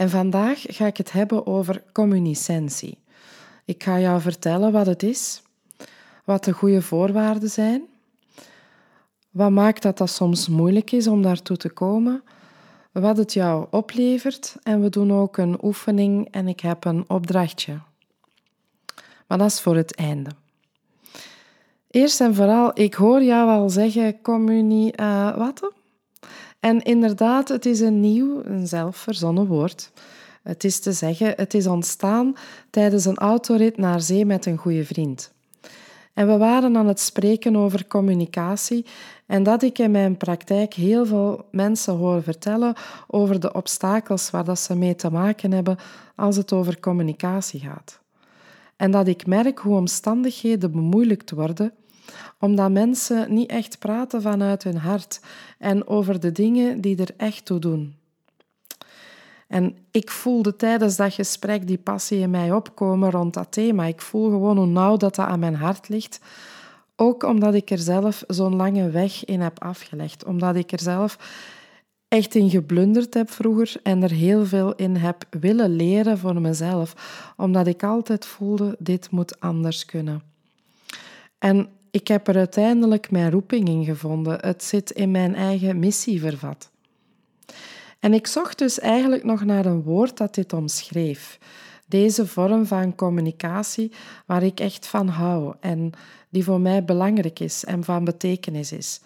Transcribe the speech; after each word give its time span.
En 0.00 0.10
vandaag 0.10 0.64
ga 0.68 0.86
ik 0.86 0.96
het 0.96 1.12
hebben 1.12 1.46
over 1.46 1.82
communicentie. 1.92 2.98
Ik 3.64 3.82
ga 3.82 3.98
jou 3.98 4.20
vertellen 4.20 4.72
wat 4.72 4.86
het 4.86 5.02
is, 5.02 5.42
wat 6.24 6.44
de 6.44 6.52
goede 6.52 6.82
voorwaarden 6.82 7.50
zijn, 7.50 7.82
wat 9.30 9.50
maakt 9.50 9.82
dat 9.82 9.98
dat 9.98 10.10
soms 10.10 10.48
moeilijk 10.48 10.92
is 10.92 11.06
om 11.06 11.22
daartoe 11.22 11.56
te 11.56 11.70
komen, 11.70 12.22
wat 12.92 13.16
het 13.16 13.32
jou 13.32 13.66
oplevert 13.70 14.56
en 14.62 14.82
we 14.82 14.88
doen 14.88 15.12
ook 15.12 15.36
een 15.36 15.64
oefening 15.64 16.28
en 16.30 16.48
ik 16.48 16.60
heb 16.60 16.84
een 16.84 17.04
opdrachtje. 17.08 17.78
Maar 19.26 19.38
dat 19.38 19.50
is 19.50 19.60
voor 19.60 19.76
het 19.76 19.94
einde. 19.94 20.30
Eerst 21.90 22.20
en 22.20 22.34
vooral, 22.34 22.70
ik 22.74 22.94
hoor 22.94 23.22
jou 23.22 23.50
al 23.50 23.70
zeggen 23.70 24.22
communie... 24.22 25.00
Uh, 25.00 25.36
wat? 25.36 25.72
En 26.60 26.82
inderdaad, 26.82 27.48
het 27.48 27.66
is 27.66 27.80
een 27.80 28.00
nieuw, 28.00 28.44
een 28.44 28.66
zelfverzonnen 28.66 29.46
woord. 29.46 29.90
Het 30.42 30.64
is 30.64 30.80
te 30.80 30.92
zeggen, 30.92 31.32
het 31.36 31.54
is 31.54 31.66
ontstaan 31.66 32.34
tijdens 32.70 33.04
een 33.04 33.16
autorit 33.16 33.76
naar 33.76 34.00
zee 34.00 34.26
met 34.26 34.46
een 34.46 34.56
goede 34.56 34.84
vriend. 34.84 35.32
En 36.14 36.26
we 36.26 36.36
waren 36.36 36.76
aan 36.76 36.86
het 36.86 37.00
spreken 37.00 37.56
over 37.56 37.86
communicatie 37.86 38.86
en 39.26 39.42
dat 39.42 39.62
ik 39.62 39.78
in 39.78 39.90
mijn 39.90 40.16
praktijk 40.16 40.74
heel 40.74 41.06
veel 41.06 41.46
mensen 41.50 41.94
hoor 41.94 42.22
vertellen 42.22 42.74
over 43.06 43.40
de 43.40 43.52
obstakels 43.52 44.30
waar 44.30 44.44
dat 44.44 44.58
ze 44.58 44.76
mee 44.76 44.96
te 44.96 45.10
maken 45.10 45.52
hebben 45.52 45.76
als 46.16 46.36
het 46.36 46.52
over 46.52 46.80
communicatie 46.80 47.60
gaat. 47.60 48.00
En 48.76 48.90
dat 48.90 49.06
ik 49.06 49.26
merk 49.26 49.58
hoe 49.58 49.76
omstandigheden 49.76 50.72
bemoeilijkt 50.72 51.30
worden 51.30 51.72
omdat 52.38 52.70
mensen 52.70 53.34
niet 53.34 53.50
echt 53.50 53.78
praten 53.78 54.22
vanuit 54.22 54.62
hun 54.62 54.76
hart 54.76 55.20
en 55.58 55.86
over 55.86 56.20
de 56.20 56.32
dingen 56.32 56.80
die 56.80 56.96
er 56.96 57.14
echt 57.16 57.44
toe 57.44 57.58
doen. 57.58 57.94
En 59.50 59.76
ik 59.90 60.10
voelde 60.10 60.56
tijdens 60.56 60.96
dat 60.96 61.14
gesprek 61.14 61.66
die 61.66 61.78
passie 61.78 62.18
in 62.18 62.30
mij 62.30 62.52
opkomen 62.52 63.10
rond 63.10 63.34
dat 63.34 63.52
thema. 63.52 63.84
Ik 63.84 64.00
voel 64.00 64.30
gewoon 64.30 64.56
hoe 64.56 64.66
nauw 64.66 64.96
dat, 64.96 65.14
dat 65.14 65.26
aan 65.26 65.38
mijn 65.38 65.54
hart 65.54 65.88
ligt. 65.88 66.20
Ook 66.96 67.22
omdat 67.22 67.54
ik 67.54 67.70
er 67.70 67.78
zelf 67.78 68.24
zo'n 68.26 68.56
lange 68.56 68.90
weg 68.90 69.24
in 69.24 69.40
heb 69.40 69.62
afgelegd. 69.62 70.24
Omdat 70.24 70.56
ik 70.56 70.72
er 70.72 70.80
zelf 70.80 71.18
echt 72.08 72.34
in 72.34 72.50
geblunderd 72.50 73.14
heb 73.14 73.30
vroeger 73.30 73.74
en 73.82 74.02
er 74.02 74.10
heel 74.10 74.46
veel 74.46 74.74
in 74.74 74.96
heb 74.96 75.24
willen 75.30 75.76
leren 75.76 76.18
voor 76.18 76.40
mezelf. 76.40 76.94
Omdat 77.36 77.66
ik 77.66 77.82
altijd 77.82 78.26
voelde, 78.26 78.76
dit 78.78 79.10
moet 79.10 79.40
anders 79.40 79.84
kunnen. 79.84 80.22
En 81.38 81.68
ik 81.90 82.08
heb 82.08 82.28
er 82.28 82.36
uiteindelijk 82.36 83.10
mijn 83.10 83.30
roeping 83.30 83.68
in 83.68 83.84
gevonden. 83.84 84.38
Het 84.40 84.64
zit 84.64 84.90
in 84.90 85.10
mijn 85.10 85.34
eigen 85.34 85.78
missie 85.78 86.20
vervat. 86.20 86.70
En 88.00 88.14
ik 88.14 88.26
zocht 88.26 88.58
dus 88.58 88.78
eigenlijk 88.78 89.24
nog 89.24 89.44
naar 89.44 89.66
een 89.66 89.82
woord 89.82 90.16
dat 90.16 90.34
dit 90.34 90.52
omschreef. 90.52 91.38
Deze 91.86 92.26
vorm 92.26 92.66
van 92.66 92.94
communicatie 92.94 93.92
waar 94.26 94.42
ik 94.42 94.60
echt 94.60 94.86
van 94.86 95.08
hou 95.08 95.54
en 95.60 95.92
die 96.28 96.44
voor 96.44 96.60
mij 96.60 96.84
belangrijk 96.84 97.40
is 97.40 97.64
en 97.64 97.84
van 97.84 98.04
betekenis 98.04 98.72
is. 98.72 99.00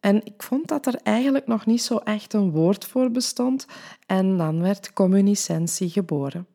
En 0.00 0.24
ik 0.24 0.42
vond 0.42 0.68
dat 0.68 0.86
er 0.86 1.00
eigenlijk 1.02 1.46
nog 1.46 1.66
niet 1.66 1.82
zo 1.82 1.96
echt 1.96 2.32
een 2.32 2.50
woord 2.50 2.84
voor 2.84 3.10
bestond 3.10 3.66
en 4.06 4.36
dan 4.36 4.60
werd 4.60 4.92
communicentie 4.92 5.88
geboren. 5.88 6.46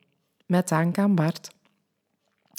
Met 0.46 0.68
dank 0.68 0.98
aan 0.98 1.14
Bart. 1.14 1.50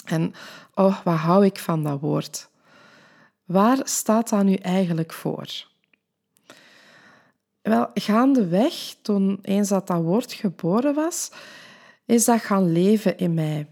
En 0.06 0.34
oh, 0.74 1.04
wat 1.04 1.18
hou 1.18 1.46
ik 1.46 1.60
van 1.60 1.84
dat 1.84 2.00
woord. 2.00 2.50
Waar 3.46 3.80
staat 3.84 4.30
dat 4.30 4.44
nu 4.44 4.54
eigenlijk 4.54 5.14
voor? 5.14 5.66
Wel, 7.62 7.90
gaandeweg, 7.94 8.96
toen 9.02 9.40
eens 9.42 9.70
dat 9.70 9.88
dat 9.88 10.02
woord 10.02 10.34
geboren 10.34 10.94
was, 10.94 11.32
is 12.06 12.26
dat 12.26 12.42
gaan 12.42 12.72
leven 12.72 13.18
in 13.18 13.34
mij. 13.34 13.68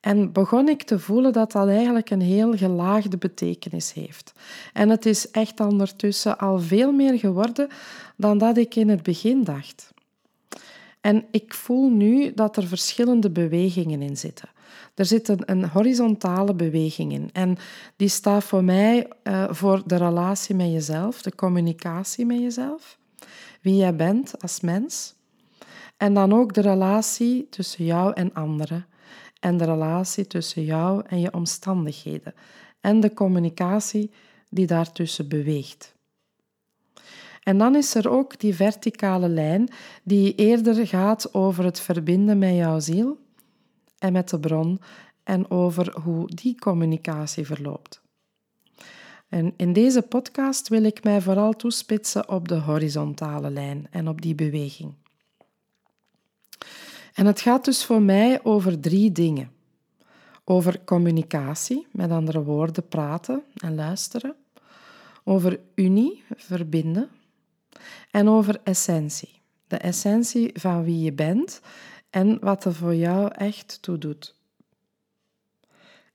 En 0.00 0.32
begon 0.32 0.68
ik 0.68 0.82
te 0.82 0.98
voelen 0.98 1.32
dat 1.32 1.52
dat 1.52 1.68
eigenlijk 1.68 2.10
een 2.10 2.20
heel 2.20 2.56
gelaagde 2.56 3.18
betekenis 3.18 3.92
heeft. 3.92 4.32
En 4.72 4.88
het 4.88 5.06
is 5.06 5.30
echt 5.30 5.60
ondertussen 5.60 6.38
al 6.38 6.58
veel 6.58 6.92
meer 6.92 7.18
geworden 7.18 7.68
dan 8.16 8.38
dat 8.38 8.56
ik 8.56 8.74
in 8.74 8.88
het 8.88 9.02
begin 9.02 9.44
dacht. 9.44 9.92
En 11.00 11.24
ik 11.30 11.54
voel 11.54 11.90
nu 11.90 12.34
dat 12.34 12.56
er 12.56 12.66
verschillende 12.66 13.30
bewegingen 13.30 14.02
in 14.02 14.16
zitten. 14.16 14.48
Er 15.00 15.06
zit 15.06 15.28
een, 15.28 15.42
een 15.44 15.68
horizontale 15.68 16.54
beweging 16.54 17.12
in. 17.12 17.30
En 17.32 17.56
die 17.96 18.08
staat 18.08 18.44
voor 18.44 18.64
mij 18.64 19.08
uh, 19.24 19.52
voor 19.52 19.82
de 19.86 19.96
relatie 19.96 20.54
met 20.54 20.72
jezelf, 20.72 21.22
de 21.22 21.34
communicatie 21.34 22.26
met 22.26 22.38
jezelf, 22.38 22.98
wie 23.60 23.76
jij 23.76 23.96
bent 23.96 24.42
als 24.42 24.60
mens. 24.60 25.14
En 25.96 26.14
dan 26.14 26.32
ook 26.32 26.54
de 26.54 26.60
relatie 26.60 27.46
tussen 27.50 27.84
jou 27.84 28.12
en 28.14 28.32
anderen. 28.32 28.86
En 29.38 29.56
de 29.56 29.64
relatie 29.64 30.26
tussen 30.26 30.64
jou 30.64 31.02
en 31.06 31.20
je 31.20 31.32
omstandigheden. 31.32 32.34
En 32.80 33.00
de 33.00 33.14
communicatie 33.14 34.10
die 34.48 34.66
daartussen 34.66 35.28
beweegt. 35.28 35.94
En 37.42 37.58
dan 37.58 37.74
is 37.74 37.94
er 37.94 38.10
ook 38.10 38.38
die 38.38 38.54
verticale 38.54 39.28
lijn 39.28 39.68
die 40.02 40.34
eerder 40.34 40.86
gaat 40.86 41.34
over 41.34 41.64
het 41.64 41.80
verbinden 41.80 42.38
met 42.38 42.54
jouw 42.54 42.80
ziel 42.80 43.18
en 44.00 44.12
met 44.12 44.28
de 44.28 44.40
bron 44.40 44.80
en 45.22 45.50
over 45.50 46.00
hoe 46.00 46.26
die 46.26 46.58
communicatie 46.58 47.46
verloopt. 47.46 48.00
En 49.28 49.54
in 49.56 49.72
deze 49.72 50.02
podcast 50.02 50.68
wil 50.68 50.84
ik 50.84 51.04
mij 51.04 51.20
vooral 51.20 51.52
toespitsen 51.52 52.28
op 52.28 52.48
de 52.48 52.58
horizontale 52.58 53.50
lijn 53.50 53.86
en 53.90 54.08
op 54.08 54.22
die 54.22 54.34
beweging. 54.34 54.94
En 57.14 57.26
het 57.26 57.40
gaat 57.40 57.64
dus 57.64 57.84
voor 57.84 58.02
mij 58.02 58.44
over 58.44 58.80
drie 58.80 59.12
dingen. 59.12 59.50
Over 60.44 60.84
communicatie, 60.84 61.86
met 61.92 62.10
andere 62.10 62.42
woorden 62.42 62.88
praten 62.88 63.42
en 63.56 63.74
luisteren. 63.74 64.34
Over 65.24 65.60
unie, 65.74 66.22
verbinden. 66.36 67.08
En 68.10 68.28
over 68.28 68.60
essentie, 68.64 69.40
de 69.66 69.76
essentie 69.76 70.50
van 70.54 70.84
wie 70.84 71.00
je 71.00 71.12
bent 71.12 71.60
en 72.10 72.38
wat 72.40 72.64
er 72.64 72.74
voor 72.74 72.94
jou 72.94 73.30
echt 73.34 73.78
toe 73.82 73.98
doet. 73.98 74.34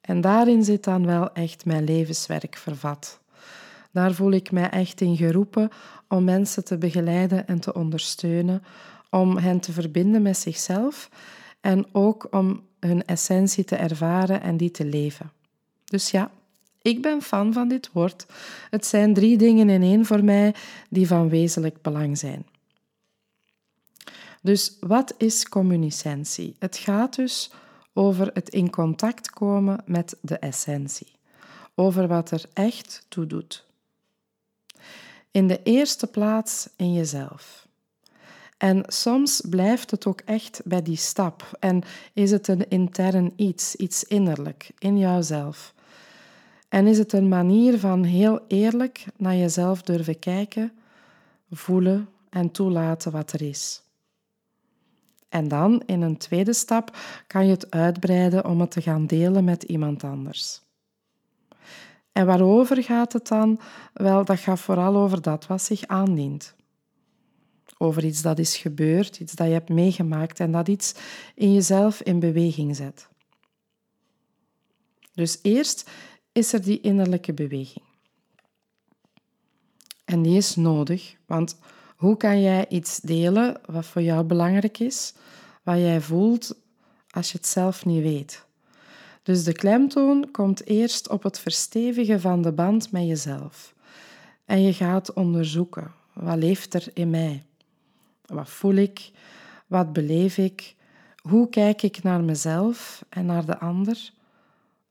En 0.02 0.22
daarin 0.22 0.64
zit 0.64 0.84
dan 0.84 1.06
wel 1.06 1.34
echt 1.34 1.66
mijn 1.66 1.84
levenswerk 1.84 2.56
vervat. 2.58 3.20
Daar 3.92 4.14
voel 4.14 4.32
ik 4.32 4.52
mij 4.52 4.70
echt 4.70 5.02
in 5.02 5.18
geroepen 5.18 5.70
om 6.08 6.24
mensen 6.24 6.64
te 6.66 6.78
begeleiden 6.78 7.48
en 7.48 7.60
te 7.60 7.74
ondersteunen, 7.74 8.64
om 9.10 9.38
hen 9.38 9.60
te 9.60 9.72
verbinden 9.72 10.22
met 10.22 10.38
zichzelf 10.38 11.10
en 11.62 11.86
ook 11.92 12.28
om 12.32 12.64
hun 12.80 13.06
essentie 13.06 13.64
te 13.64 13.76
ervaren 13.76 14.42
en 14.42 14.58
die 14.58 14.72
te 14.72 14.86
leven. 14.86 15.32
Dus 15.86 16.12
ja, 16.12 16.32
ik 16.82 17.02
ben 17.02 17.22
fan 17.22 17.54
van 17.54 17.68
dit 17.68 17.90
woord. 17.92 18.26
Het 18.70 18.86
zijn 18.86 19.14
drie 19.14 19.38
dingen 19.38 19.70
in 19.70 19.82
één 19.82 20.06
voor 20.06 20.24
mij 20.24 20.56
die 20.90 21.08
van 21.08 21.30
wezenlijk 21.30 21.82
belang 21.82 22.18
zijn. 22.18 22.46
Dus 24.46 24.78
wat 24.80 25.14
is 25.18 25.50
communicentie? 25.50 26.56
Het 26.60 26.78
gaat 26.78 27.16
dus 27.16 27.52
over 27.94 28.30
het 28.34 28.50
in 28.50 28.70
contact 28.70 29.30
komen 29.30 29.84
met 29.86 30.18
de 30.22 30.38
essentie, 30.38 31.12
over 31.76 32.08
wat 32.08 32.32
er 32.32 32.44
echt 32.54 33.06
toe 33.08 33.28
doet. 33.28 33.66
In 35.32 35.48
de 35.48 35.64
eerste 35.64 36.08
plaats 36.08 36.70
in 36.76 36.94
jezelf. 36.94 37.68
En 38.58 38.84
soms 38.88 39.42
blijft 39.50 39.92
het 39.92 40.06
ook 40.06 40.22
echt 40.26 40.62
bij 40.66 40.82
die 40.82 40.98
stap 40.98 41.58
en 41.60 41.82
is 42.14 42.32
het 42.32 42.48
een 42.48 42.70
intern 42.70 43.34
iets, 43.36 43.76
iets 43.76 44.04
innerlijk 44.04 44.70
in 44.78 44.98
jouzelf. 44.98 45.74
En 46.70 46.88
is 46.88 46.98
het 46.98 47.14
een 47.14 47.28
manier 47.28 47.80
van 47.80 48.04
heel 48.04 48.40
eerlijk 48.48 49.06
naar 49.18 49.36
jezelf 49.36 49.82
durven 49.82 50.20
kijken, 50.20 50.72
voelen 51.52 52.10
en 52.30 52.52
toelaten 52.52 53.12
wat 53.12 53.32
er 53.32 53.42
is. 53.42 53.84
En 55.30 55.48
dan, 55.48 55.84
in 55.86 56.02
een 56.02 56.18
tweede 56.18 56.54
stap, 56.54 56.98
kan 57.28 57.46
je 57.46 57.52
het 57.52 57.72
uitbreiden 57.72 58.46
om 58.46 58.60
het 58.60 58.72
te 58.72 58.82
gaan 58.82 59.06
delen 59.06 59.44
met 59.44 59.64
iemand 59.64 60.04
anders. 60.04 60.62
En 62.12 62.26
waarover 62.26 62.84
gaat 62.84 63.14
het 63.14 63.28
dan? 63.28 63.60
Wel, 63.94 64.26
dat 64.26 64.40
gaat 64.40 64.60
vooral 64.60 64.96
over 64.96 65.22
dat 65.22 65.48
wat 65.48 65.62
zich 65.62 65.88
aandient. 65.88 66.56
over 67.78 68.06
iets 68.06 68.22
dat 68.22 68.40
is 68.40 68.58
gebeurd, 68.58 69.20
iets 69.20 69.34
dat 69.34 69.48
je 69.48 69.54
hebt 69.54 69.70
meegemaakt 69.70 70.40
en 70.40 70.52
dat 70.52 70.68
iets 70.68 70.96
in 71.36 71.54
jezelf 71.54 72.02
in 72.02 72.20
beweging 72.20 72.76
zet. 72.76 73.08
Dus 75.14 75.40
eerst 75.42 75.90
is 76.32 76.54
er 76.54 76.62
die 76.62 76.82
innerlijke 76.82 77.34
beweging. 77.34 77.86
En 80.06 80.22
die 80.22 80.38
is 80.38 80.56
nodig, 80.56 81.16
want 81.26 81.58
hoe 81.96 82.18
kan 82.18 82.42
jij 82.42 82.68
iets 82.70 83.00
delen 83.00 83.60
wat 83.66 83.86
voor 83.86 84.02
jou 84.02 84.24
belangrijk 84.24 84.80
is, 84.80 85.14
wat 85.64 85.78
jij 85.78 86.02
voelt 86.02 86.56
als 87.10 87.32
je 87.32 87.38
het 87.38 87.48
zelf 87.48 87.86
niet 87.86 88.02
weet? 88.02 88.46
Dus 89.24 89.44
de 89.44 89.54
klemtoon 89.54 90.32
komt 90.32 90.66
eerst 90.66 91.10
op 91.10 91.24
het 91.24 91.40
verstevigen 91.40 92.22
van 92.22 92.42
de 92.42 92.52
band 92.52 92.92
met 92.92 93.08
jezelf. 93.08 93.74
En 94.46 94.62
je 94.62 94.74
gaat 94.74 95.14
onderzoeken, 95.14 95.92
wat 96.14 96.38
leeft 96.38 96.74
er 96.74 96.88
in 96.94 97.10
mij? 97.10 97.44
Wat 98.26 98.50
voel 98.50 98.74
ik? 98.74 99.12
Wat 99.68 99.94
beleef 99.94 100.38
ik? 100.38 100.76
Hoe 101.22 101.50
kijk 101.50 101.82
ik 101.82 102.04
naar 102.04 102.24
mezelf 102.24 103.06
en 103.10 103.26
naar 103.26 103.46
de 103.46 103.60
ander? 103.60 104.12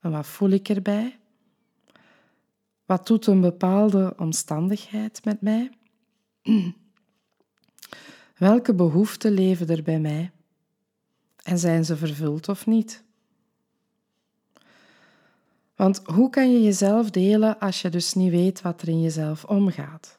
En 0.01 0.11
wat 0.11 0.27
voel 0.27 0.51
ik 0.51 0.69
erbij? 0.69 1.19
Wat 2.85 3.07
doet 3.07 3.27
een 3.27 3.41
bepaalde 3.41 4.15
omstandigheid 4.17 5.25
met 5.25 5.41
mij? 5.41 5.71
Welke 8.39 8.75
behoeften 8.75 9.33
leven 9.33 9.69
er 9.69 9.83
bij 9.83 10.01
mij? 10.01 10.31
En 11.43 11.59
zijn 11.59 11.85
ze 11.85 11.97
vervuld 11.97 12.49
of 12.49 12.67
niet? 12.67 13.03
Want 15.77 16.01
hoe 16.05 16.31
kan 16.31 16.53
je 16.53 16.63
jezelf 16.63 17.11
delen 17.11 17.59
als 17.59 17.83
je 17.83 17.89
dus 17.89 18.15
niet 18.15 18.31
weet 18.31 18.63
wat 18.63 18.83
er 18.83 18.89
in 18.89 19.03
jezelf 19.03 19.45
omgaat? 19.45 20.19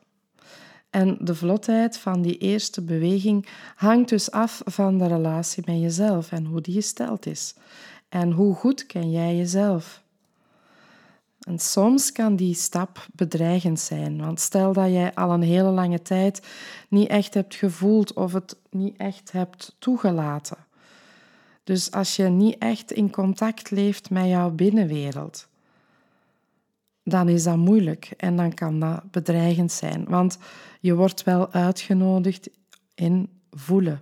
En 0.89 1.17
de 1.21 1.35
vlotheid 1.35 1.97
van 1.97 2.21
die 2.21 2.37
eerste 2.37 2.81
beweging 2.81 3.47
hangt 3.75 4.09
dus 4.09 4.31
af 4.31 4.61
van 4.65 4.97
de 4.97 5.07
relatie 5.07 5.63
met 5.65 5.79
jezelf 5.79 6.31
en 6.31 6.45
hoe 6.45 6.61
die 6.61 6.73
gesteld 6.73 7.25
is. 7.25 7.55
En 8.09 8.31
hoe 8.31 8.55
goed 8.55 8.85
ken 8.85 9.11
jij 9.11 9.35
jezelf? 9.35 10.03
En 11.45 11.59
soms 11.59 12.11
kan 12.11 12.35
die 12.35 12.53
stap 12.53 13.07
bedreigend 13.13 13.79
zijn, 13.79 14.17
want 14.17 14.39
stel 14.39 14.73
dat 14.73 14.91
jij 14.91 15.13
al 15.13 15.31
een 15.31 15.41
hele 15.41 15.69
lange 15.69 16.01
tijd 16.01 16.47
niet 16.89 17.07
echt 17.07 17.33
hebt 17.33 17.55
gevoeld 17.55 18.13
of 18.13 18.33
het 18.33 18.57
niet 18.69 18.97
echt 18.97 19.31
hebt 19.31 19.75
toegelaten. 19.79 20.57
Dus 21.63 21.91
als 21.91 22.15
je 22.15 22.23
niet 22.23 22.57
echt 22.57 22.91
in 22.91 23.11
contact 23.11 23.71
leeft 23.71 24.09
met 24.09 24.27
jouw 24.27 24.49
binnenwereld, 24.49 25.47
dan 27.03 27.29
is 27.29 27.43
dat 27.43 27.57
moeilijk 27.57 28.11
en 28.17 28.35
dan 28.35 28.53
kan 28.53 28.79
dat 28.79 29.11
bedreigend 29.11 29.71
zijn, 29.71 30.05
want 30.05 30.37
je 30.79 30.95
wordt 30.95 31.23
wel 31.23 31.51
uitgenodigd 31.51 32.49
in 32.95 33.29
voelen. 33.51 34.01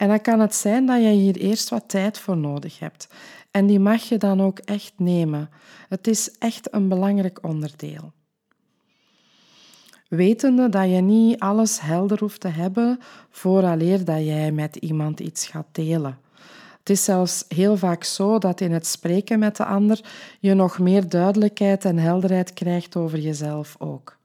En 0.00 0.08
dan 0.08 0.20
kan 0.20 0.40
het 0.40 0.54
zijn 0.54 0.86
dat 0.86 1.02
je 1.02 1.08
hier 1.08 1.36
eerst 1.36 1.68
wat 1.68 1.88
tijd 1.88 2.18
voor 2.18 2.36
nodig 2.36 2.78
hebt. 2.78 3.08
En 3.50 3.66
die 3.66 3.78
mag 3.78 4.02
je 4.02 4.16
dan 4.16 4.42
ook 4.42 4.58
echt 4.58 4.92
nemen. 4.96 5.50
Het 5.88 6.06
is 6.06 6.30
echt 6.38 6.74
een 6.74 6.88
belangrijk 6.88 7.38
onderdeel. 7.42 8.12
Wetende 10.08 10.68
dat 10.68 10.90
je 10.90 11.00
niet 11.00 11.38
alles 11.38 11.80
helder 11.80 12.18
hoeft 12.18 12.40
te 12.40 12.48
hebben 12.48 12.98
vooraleer 13.30 14.04
dat 14.04 14.24
jij 14.24 14.52
met 14.52 14.76
iemand 14.76 15.20
iets 15.20 15.46
gaat 15.46 15.68
delen. 15.72 16.18
Het 16.78 16.90
is 16.90 17.04
zelfs 17.04 17.44
heel 17.48 17.76
vaak 17.76 18.04
zo 18.04 18.38
dat 18.38 18.60
in 18.60 18.72
het 18.72 18.86
spreken 18.86 19.38
met 19.38 19.56
de 19.56 19.64
ander 19.64 20.00
je 20.38 20.54
nog 20.54 20.78
meer 20.78 21.08
duidelijkheid 21.08 21.84
en 21.84 21.98
helderheid 21.98 22.52
krijgt 22.52 22.96
over 22.96 23.18
jezelf 23.18 23.76
ook. 23.78 24.19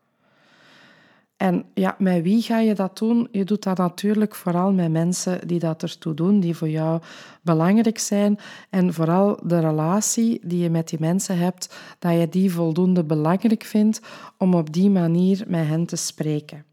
En 1.38 1.66
ja, 1.74 1.96
met 2.00 2.24
wie 2.24 2.42
ga 2.42 2.60
je 2.60 2.76
dat 2.76 2.98
doen? 2.98 3.28
Je 3.32 3.44
doet 3.44 3.64
dat 3.64 3.78
natuurlijk 3.78 4.36
vooral 4.36 4.72
met 4.72 4.92
mensen 4.92 5.48
die 5.48 5.60
dat 5.60 5.82
ertoe 5.82 6.14
doen, 6.14 6.40
die 6.40 6.56
voor 6.56 6.70
jou 6.70 7.02
belangrijk 7.42 8.00
zijn. 8.00 8.40
En 8.70 8.94
vooral 8.94 9.40
de 9.44 9.60
relatie 9.60 10.40
die 10.44 10.60
je 10.60 10.70
met 10.70 10.90
die 10.90 11.00
mensen 11.00 11.38
hebt, 11.38 11.76
dat 12.00 12.20
je 12.20 12.30
die 12.30 12.52
voldoende 12.52 13.04
belangrijk 13.04 13.64
vindt 13.64 14.02
om 14.38 14.54
op 14.54 14.74
die 14.74 14.90
manier 14.90 15.44
met 15.48 15.68
hen 15.68 15.86
te 15.86 15.96
spreken. 15.96 16.66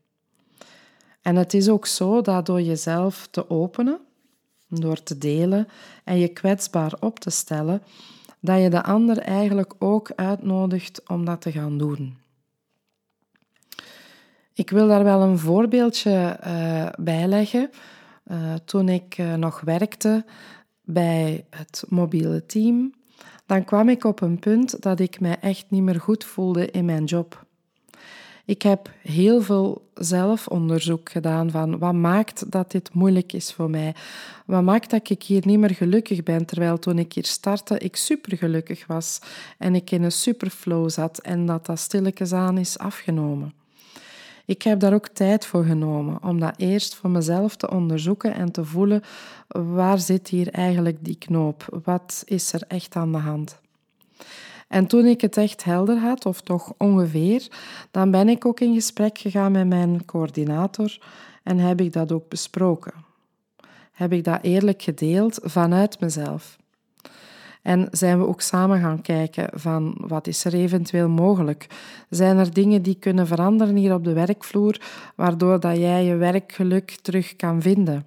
En 1.22 1.36
het 1.36 1.54
is 1.54 1.68
ook 1.68 1.86
zo 1.86 2.20
dat 2.20 2.46
door 2.46 2.62
jezelf 2.62 3.28
te 3.30 3.50
openen, 3.50 3.98
door 4.68 5.02
te 5.02 5.18
delen 5.18 5.68
en 6.04 6.18
je 6.18 6.28
kwetsbaar 6.28 6.92
op 7.00 7.18
te 7.18 7.30
stellen, 7.30 7.82
dat 8.40 8.62
je 8.62 8.70
de 8.70 8.82
ander 8.82 9.18
eigenlijk 9.18 9.74
ook 9.78 10.12
uitnodigt 10.16 11.08
om 11.08 11.24
dat 11.24 11.40
te 11.40 11.52
gaan 11.52 11.78
doen. 11.78 12.16
Ik 14.54 14.70
wil 14.70 14.88
daar 14.88 15.04
wel 15.04 15.22
een 15.22 15.38
voorbeeldje 15.38 16.38
uh, 16.46 16.87
bij 16.99 17.26
leggen. 17.26 17.70
Uh, 18.31 18.54
toen 18.64 18.88
ik 18.88 19.19
uh, 19.19 19.34
nog 19.34 19.60
werkte 19.60 20.25
bij 20.84 21.44
het 21.50 21.84
mobiele 21.88 22.46
team, 22.46 22.94
dan 23.46 23.64
kwam 23.64 23.88
ik 23.88 24.04
op 24.04 24.20
een 24.20 24.38
punt 24.38 24.82
dat 24.82 25.00
ik 25.00 25.20
mij 25.20 25.37
echt 25.40 25.64
niet 25.69 25.82
meer 25.82 26.00
goed 26.00 26.25
voelde 26.25 26.70
in 26.70 26.84
mijn 26.84 27.04
job. 27.04 27.44
Ik 28.44 28.62
heb 28.62 28.90
heel 29.02 29.43
veel 29.43 29.90
zelfonderzoek 29.94 31.10
gedaan 31.10 31.50
van 31.50 31.78
wat 31.78 31.93
maakt 31.93 32.50
dat 32.50 32.70
dit 32.70 32.94
moeilijk 32.94 33.32
is 33.32 33.52
voor 33.52 33.70
mij. 33.70 33.94
Wat 34.46 34.62
maakt 34.62 34.90
dat 34.90 35.10
ik 35.10 35.22
hier 35.22 35.46
niet 35.46 35.58
meer 35.58 35.75
gelukkig 35.75 36.22
ben, 36.22 36.46
terwijl 36.46 36.78
toen 36.78 36.98
ik 36.98 37.12
hier 37.12 37.25
startte 37.25 37.78
ik 37.78 37.96
super 37.96 38.37
gelukkig 38.37 38.87
was 38.87 39.20
en 39.58 39.75
ik 39.75 39.90
in 39.90 40.02
een 40.02 40.12
superflow 40.12 40.90
zat 40.90 41.19
en 41.19 41.46
dat 41.46 41.66
dat 41.66 41.78
stilletjes 41.78 42.32
aan 42.32 42.58
is 42.58 42.78
afgenomen. 42.78 43.61
Ik 44.46 44.62
heb 44.62 44.80
daar 44.80 44.94
ook 44.94 45.08
tijd 45.08 45.46
voor 45.46 45.64
genomen 45.64 46.22
om 46.22 46.40
dat 46.40 46.54
eerst 46.56 46.94
voor 46.94 47.10
mezelf 47.10 47.56
te 47.56 47.70
onderzoeken 47.70 48.34
en 48.34 48.52
te 48.52 48.64
voelen 48.64 49.02
waar 49.48 49.98
zit 49.98 50.28
hier 50.28 50.48
eigenlijk 50.48 50.96
die 51.00 51.18
knoop? 51.18 51.80
Wat 51.84 52.22
is 52.24 52.52
er 52.52 52.62
echt 52.68 52.96
aan 52.96 53.12
de 53.12 53.18
hand? 53.18 53.60
En 54.68 54.86
toen 54.86 55.06
ik 55.06 55.20
het 55.20 55.36
echt 55.36 55.64
helder 55.64 55.98
had, 55.98 56.26
of 56.26 56.40
toch 56.40 56.72
ongeveer, 56.76 57.48
dan 57.90 58.10
ben 58.10 58.28
ik 58.28 58.46
ook 58.46 58.60
in 58.60 58.74
gesprek 58.74 59.18
gegaan 59.18 59.52
met 59.52 59.66
mijn 59.66 60.04
coördinator 60.04 60.98
en 61.42 61.58
heb 61.58 61.80
ik 61.80 61.92
dat 61.92 62.12
ook 62.12 62.28
besproken. 62.28 62.92
Heb 63.92 64.12
ik 64.12 64.24
dat 64.24 64.42
eerlijk 64.42 64.82
gedeeld 64.82 65.38
vanuit 65.42 66.00
mezelf. 66.00 66.56
En 67.62 67.88
zijn 67.90 68.18
we 68.18 68.26
ook 68.26 68.40
samen 68.40 68.80
gaan 68.80 69.00
kijken 69.00 69.60
van 69.60 69.94
wat 69.98 70.26
is 70.26 70.44
er 70.44 70.54
eventueel 70.54 71.08
mogelijk? 71.08 71.66
Zijn 72.08 72.38
er 72.38 72.52
dingen 72.52 72.82
die 72.82 72.94
kunnen 72.94 73.26
veranderen 73.26 73.76
hier 73.76 73.94
op 73.94 74.04
de 74.04 74.12
werkvloer, 74.12 74.80
waardoor 75.16 75.60
dat 75.60 75.76
jij 75.76 76.04
je 76.04 76.16
werkgeluk 76.16 76.98
terug 77.02 77.36
kan 77.36 77.62
vinden? 77.62 78.04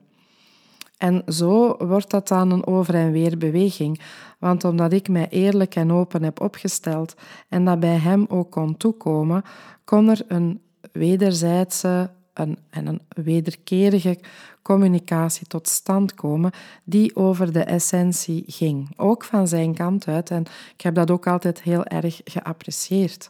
En 0.97 1.24
zo 1.27 1.75
wordt 1.77 2.09
dat 2.09 2.27
dan 2.27 2.51
een 2.51 2.67
over- 2.67 2.95
en 2.95 3.12
weer 3.12 3.38
beweging. 3.38 4.00
Want 4.39 4.63
omdat 4.63 4.93
ik 4.93 5.09
mij 5.09 5.29
eerlijk 5.29 5.75
en 5.75 5.91
open 5.91 6.24
heb 6.24 6.41
opgesteld 6.41 7.15
en 7.50 7.65
dat 7.65 7.79
bij 7.79 7.97
hem 7.97 8.25
ook 8.29 8.51
kon 8.51 8.77
toekomen, 8.77 9.43
kon 9.83 10.09
er 10.09 10.21
een 10.27 10.62
wederzijdse 10.91 12.09
en 12.36 12.88
een 12.88 13.01
wederkerige 13.08 14.20
communicatie 14.62 15.48
tot 15.48 15.68
stand 15.68 16.13
komen 16.13 16.51
die 16.84 17.15
over 17.15 17.54
de 17.54 17.63
essentie 17.63 18.44
ging. 18.48 18.89
Ook 18.96 19.24
van 19.24 19.48
zijn 19.48 19.74
kant 19.74 20.08
uit. 20.08 20.30
En 20.30 20.46
ik 20.74 20.82
heb 20.82 20.96
dat 20.96 21.12
ook 21.12 21.27
altijd 21.27 21.62
heel 21.62 21.86
erg 21.86 22.22
geapprecieerd. 22.24 23.30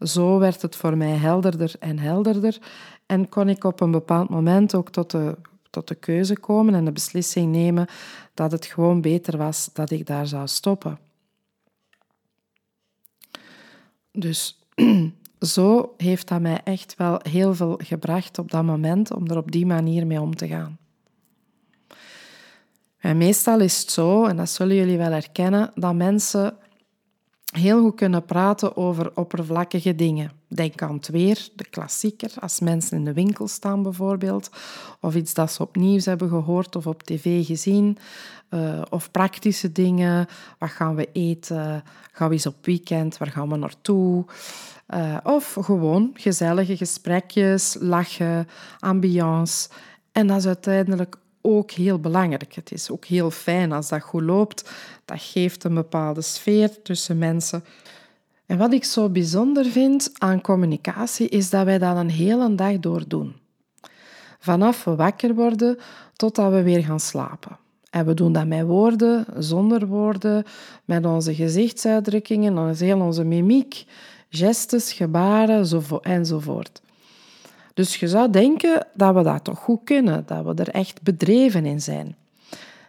Zo 0.00 0.38
werd 0.38 0.62
het 0.62 0.76
voor 0.76 0.96
mij 0.96 1.16
helderder 1.16 1.74
en 1.78 1.98
helderder 1.98 2.58
en 3.06 3.28
kon 3.28 3.48
ik 3.48 3.64
op 3.64 3.80
een 3.80 3.90
bepaald 3.90 4.28
moment 4.28 4.74
ook 4.74 4.90
tot 4.90 5.10
de, 5.10 5.36
tot 5.70 5.88
de 5.88 5.94
keuze 5.94 6.38
komen 6.38 6.74
en 6.74 6.84
de 6.84 6.92
beslissing 6.92 7.52
nemen 7.52 7.86
dat 8.34 8.52
het 8.52 8.66
gewoon 8.66 9.00
beter 9.00 9.36
was 9.36 9.70
dat 9.72 9.90
ik 9.90 10.06
daar 10.06 10.26
zou 10.26 10.46
stoppen. 10.48 10.98
Dus 14.12 14.58
zo 15.40 15.94
heeft 15.96 16.28
dat 16.28 16.40
mij 16.40 16.60
echt 16.64 16.94
wel 16.96 17.20
heel 17.22 17.54
veel 17.54 17.80
gebracht 17.82 18.38
op 18.38 18.50
dat 18.50 18.64
moment 18.64 19.12
om 19.12 19.26
er 19.26 19.36
op 19.36 19.52
die 19.52 19.66
manier 19.66 20.06
mee 20.06 20.20
om 20.20 20.36
te 20.36 20.46
gaan. 20.46 20.78
En 22.98 23.16
meestal 23.16 23.60
is 23.60 23.80
het 23.80 23.90
zo, 23.90 24.24
en 24.24 24.36
dat 24.36 24.50
zullen 24.50 24.76
jullie 24.76 24.98
wel 24.98 25.10
herkennen, 25.10 25.70
dat 25.74 25.94
mensen 25.94 26.56
heel 27.56 27.80
goed 27.80 27.94
kunnen 27.94 28.24
praten 28.24 28.76
over 28.76 29.10
oppervlakkige 29.14 29.94
dingen. 29.94 30.30
Denk 30.48 30.82
aan 30.82 30.94
het 30.94 31.08
weer, 31.08 31.48
de 31.56 31.64
klassieker, 31.64 32.32
als 32.38 32.60
mensen 32.60 32.96
in 32.96 33.04
de 33.04 33.12
winkel 33.12 33.48
staan 33.48 33.82
bijvoorbeeld, 33.82 34.50
of 35.00 35.14
iets 35.14 35.34
dat 35.34 35.52
ze 35.52 35.62
op 35.62 35.76
nieuws 35.76 36.04
hebben 36.04 36.28
gehoord 36.28 36.76
of 36.76 36.86
op 36.86 37.02
tv 37.02 37.46
gezien, 37.46 37.98
uh, 38.50 38.82
of 38.90 39.10
praktische 39.10 39.72
dingen. 39.72 40.26
Wat 40.58 40.70
gaan 40.70 40.94
we 40.94 41.08
eten? 41.12 41.82
Gaan 42.12 42.28
we 42.28 42.34
eens 42.34 42.46
op 42.46 42.66
weekend? 42.66 43.18
Waar 43.18 43.30
gaan 43.30 43.48
we 43.48 43.56
naartoe? 43.56 44.24
Uh, 44.94 45.16
of 45.22 45.56
gewoon 45.60 46.10
gezellige 46.14 46.76
gesprekjes, 46.76 47.76
lachen, 47.80 48.48
ambiance. 48.78 49.68
En 50.12 50.26
dat 50.26 50.36
is 50.36 50.46
uiteindelijk 50.46 51.16
ook 51.46 51.70
heel 51.70 51.98
belangrijk. 51.98 52.54
Het 52.54 52.72
is 52.72 52.90
ook 52.90 53.04
heel 53.04 53.30
fijn 53.30 53.72
als 53.72 53.88
dat 53.88 54.02
goed 54.02 54.22
loopt. 54.22 54.70
Dat 55.04 55.20
geeft 55.20 55.64
een 55.64 55.74
bepaalde 55.74 56.22
sfeer 56.22 56.82
tussen 56.82 57.18
mensen. 57.18 57.64
En 58.46 58.58
wat 58.58 58.72
ik 58.72 58.84
zo 58.84 59.08
bijzonder 59.08 59.64
vind 59.64 60.10
aan 60.18 60.40
communicatie 60.40 61.28
is 61.28 61.50
dat 61.50 61.64
wij 61.64 61.78
dat 61.78 61.96
een 61.96 62.10
hele 62.10 62.54
dag 62.54 62.78
door 62.78 63.08
doen. 63.08 63.36
Vanaf 64.38 64.84
we 64.84 64.94
wakker 64.94 65.34
worden 65.34 65.78
totdat 66.16 66.52
we 66.52 66.62
weer 66.62 66.84
gaan 66.84 67.00
slapen. 67.00 67.58
En 67.90 68.06
we 68.06 68.14
doen 68.14 68.32
dat 68.32 68.46
met 68.46 68.66
woorden, 68.66 69.26
zonder 69.38 69.86
woorden, 69.86 70.44
met 70.84 71.06
onze 71.06 71.34
gezichtsuitdrukkingen, 71.34 72.54
heel 72.80 73.00
onze 73.00 73.24
mimiek, 73.24 73.84
gestes, 74.28 74.92
gebaren 74.92 75.66
enzovoort. 76.02 76.82
Dus 77.74 77.96
je 77.96 78.08
zou 78.08 78.30
denken 78.30 78.86
dat 78.94 79.14
we 79.14 79.22
dat 79.22 79.44
toch 79.44 79.58
goed 79.58 79.80
kunnen, 79.84 80.22
dat 80.26 80.44
we 80.44 80.54
er 80.54 80.68
echt 80.68 81.02
bedreven 81.02 81.66
in 81.66 81.80
zijn. 81.80 82.16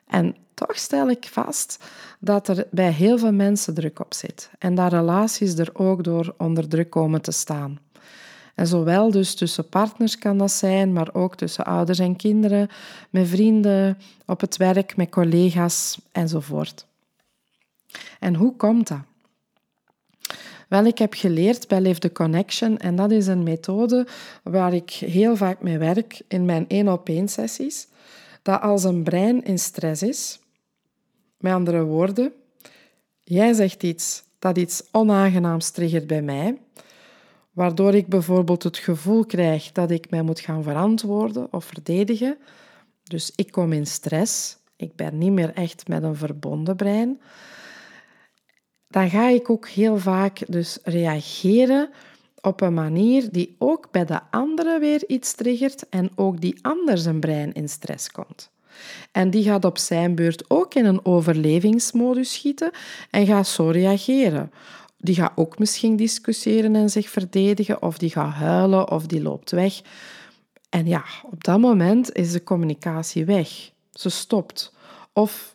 En 0.07 0.35
toch 0.53 0.77
stel 0.77 1.09
ik 1.09 1.27
vast 1.31 1.83
dat 2.19 2.47
er 2.47 2.67
bij 2.71 2.91
heel 2.91 3.17
veel 3.17 3.33
mensen 3.33 3.73
druk 3.73 3.99
op 3.99 4.13
zit 4.13 4.49
en 4.59 4.75
dat 4.75 4.91
relaties 4.91 5.57
er 5.57 5.69
ook 5.73 6.03
door 6.03 6.33
onder 6.37 6.67
druk 6.67 6.89
komen 6.89 7.21
te 7.21 7.31
staan. 7.31 7.79
En 8.55 8.67
zowel 8.67 9.11
dus 9.11 9.35
tussen 9.35 9.69
partners 9.69 10.17
kan 10.17 10.37
dat 10.37 10.51
zijn, 10.51 10.93
maar 10.93 11.13
ook 11.13 11.35
tussen 11.35 11.65
ouders 11.65 11.99
en 11.99 12.15
kinderen, 12.15 12.69
met 13.09 13.27
vrienden, 13.27 13.97
op 14.25 14.41
het 14.41 14.57
werk, 14.57 14.97
met 14.97 15.09
collega's 15.09 15.99
enzovoort. 16.11 16.85
En 18.19 18.35
hoe 18.35 18.55
komt 18.55 18.87
dat? 18.87 19.01
Wel, 20.69 20.85
ik 20.85 20.97
heb 20.97 21.13
geleerd 21.13 21.67
bij 21.67 21.81
Live 21.81 21.99
the 21.99 22.11
Connection 22.11 22.77
en 22.77 22.95
dat 22.95 23.11
is 23.11 23.27
een 23.27 23.43
methode 23.43 24.07
waar 24.43 24.73
ik 24.73 24.89
heel 24.91 25.35
vaak 25.35 25.61
mee 25.61 25.77
werk 25.77 26.21
in 26.27 26.45
mijn 26.45 26.65
één 26.67 26.87
op 26.87 27.09
één 27.09 27.27
sessies. 27.27 27.87
Dat 28.41 28.61
als 28.61 28.83
een 28.83 29.03
brein 29.03 29.43
in 29.43 29.59
stress 29.59 30.03
is, 30.03 30.39
met 31.37 31.53
andere 31.53 31.83
woorden, 31.83 32.33
jij 33.23 33.53
zegt 33.53 33.83
iets 33.83 34.23
dat 34.39 34.57
iets 34.57 34.83
onaangenaams 34.91 35.69
triggert 35.69 36.07
bij 36.07 36.21
mij, 36.21 36.57
waardoor 37.51 37.93
ik 37.93 38.07
bijvoorbeeld 38.07 38.63
het 38.63 38.77
gevoel 38.77 39.25
krijg 39.25 39.71
dat 39.71 39.91
ik 39.91 40.09
mij 40.09 40.21
moet 40.21 40.39
gaan 40.39 40.63
verantwoorden 40.63 41.47
of 41.51 41.65
verdedigen. 41.65 42.37
Dus 43.03 43.31
ik 43.35 43.51
kom 43.51 43.73
in 43.73 43.87
stress, 43.87 44.57
ik 44.75 44.95
ben 44.95 45.17
niet 45.17 45.31
meer 45.31 45.53
echt 45.53 45.87
met 45.87 46.03
een 46.03 46.15
verbonden 46.15 46.75
brein. 46.75 47.21
Dan 48.95 49.09
ga 49.09 49.29
ik 49.29 49.49
ook 49.49 49.67
heel 49.67 49.97
vaak 49.97 50.41
dus 50.47 50.77
reageren 50.83 51.89
op 52.41 52.61
een 52.61 52.73
manier 52.73 53.31
die 53.31 53.55
ook 53.57 53.91
bij 53.91 54.05
de 54.05 54.19
andere 54.31 54.79
weer 54.79 55.03
iets 55.07 55.33
triggert 55.33 55.89
en 55.89 56.09
ook 56.15 56.41
die 56.41 56.57
ander 56.61 56.97
zijn 56.97 57.19
brein 57.19 57.53
in 57.53 57.69
stress 57.69 58.11
komt. 58.11 58.49
En 59.11 59.29
die 59.29 59.43
gaat 59.43 59.65
op 59.65 59.77
zijn 59.77 60.15
beurt 60.15 60.49
ook 60.49 60.73
in 60.73 60.85
een 60.85 61.05
overlevingsmodus 61.05 62.33
schieten 62.33 62.71
en 63.09 63.25
gaat 63.25 63.47
zo 63.47 63.67
reageren. 63.69 64.51
Die 64.97 65.15
gaat 65.15 65.33
ook 65.35 65.59
misschien 65.59 65.95
discussiëren 65.95 66.75
en 66.75 66.89
zich 66.89 67.09
verdedigen, 67.09 67.81
of 67.81 67.97
die 67.97 68.09
gaat 68.09 68.33
huilen 68.33 68.91
of 68.91 69.05
die 69.05 69.21
loopt 69.21 69.51
weg. 69.51 69.81
En 70.69 70.87
ja, 70.87 71.03
op 71.31 71.43
dat 71.43 71.59
moment 71.59 72.13
is 72.13 72.31
de 72.31 72.43
communicatie 72.43 73.25
weg. 73.25 73.71
Ze 73.91 74.09
stopt. 74.09 74.73
Of 75.13 75.54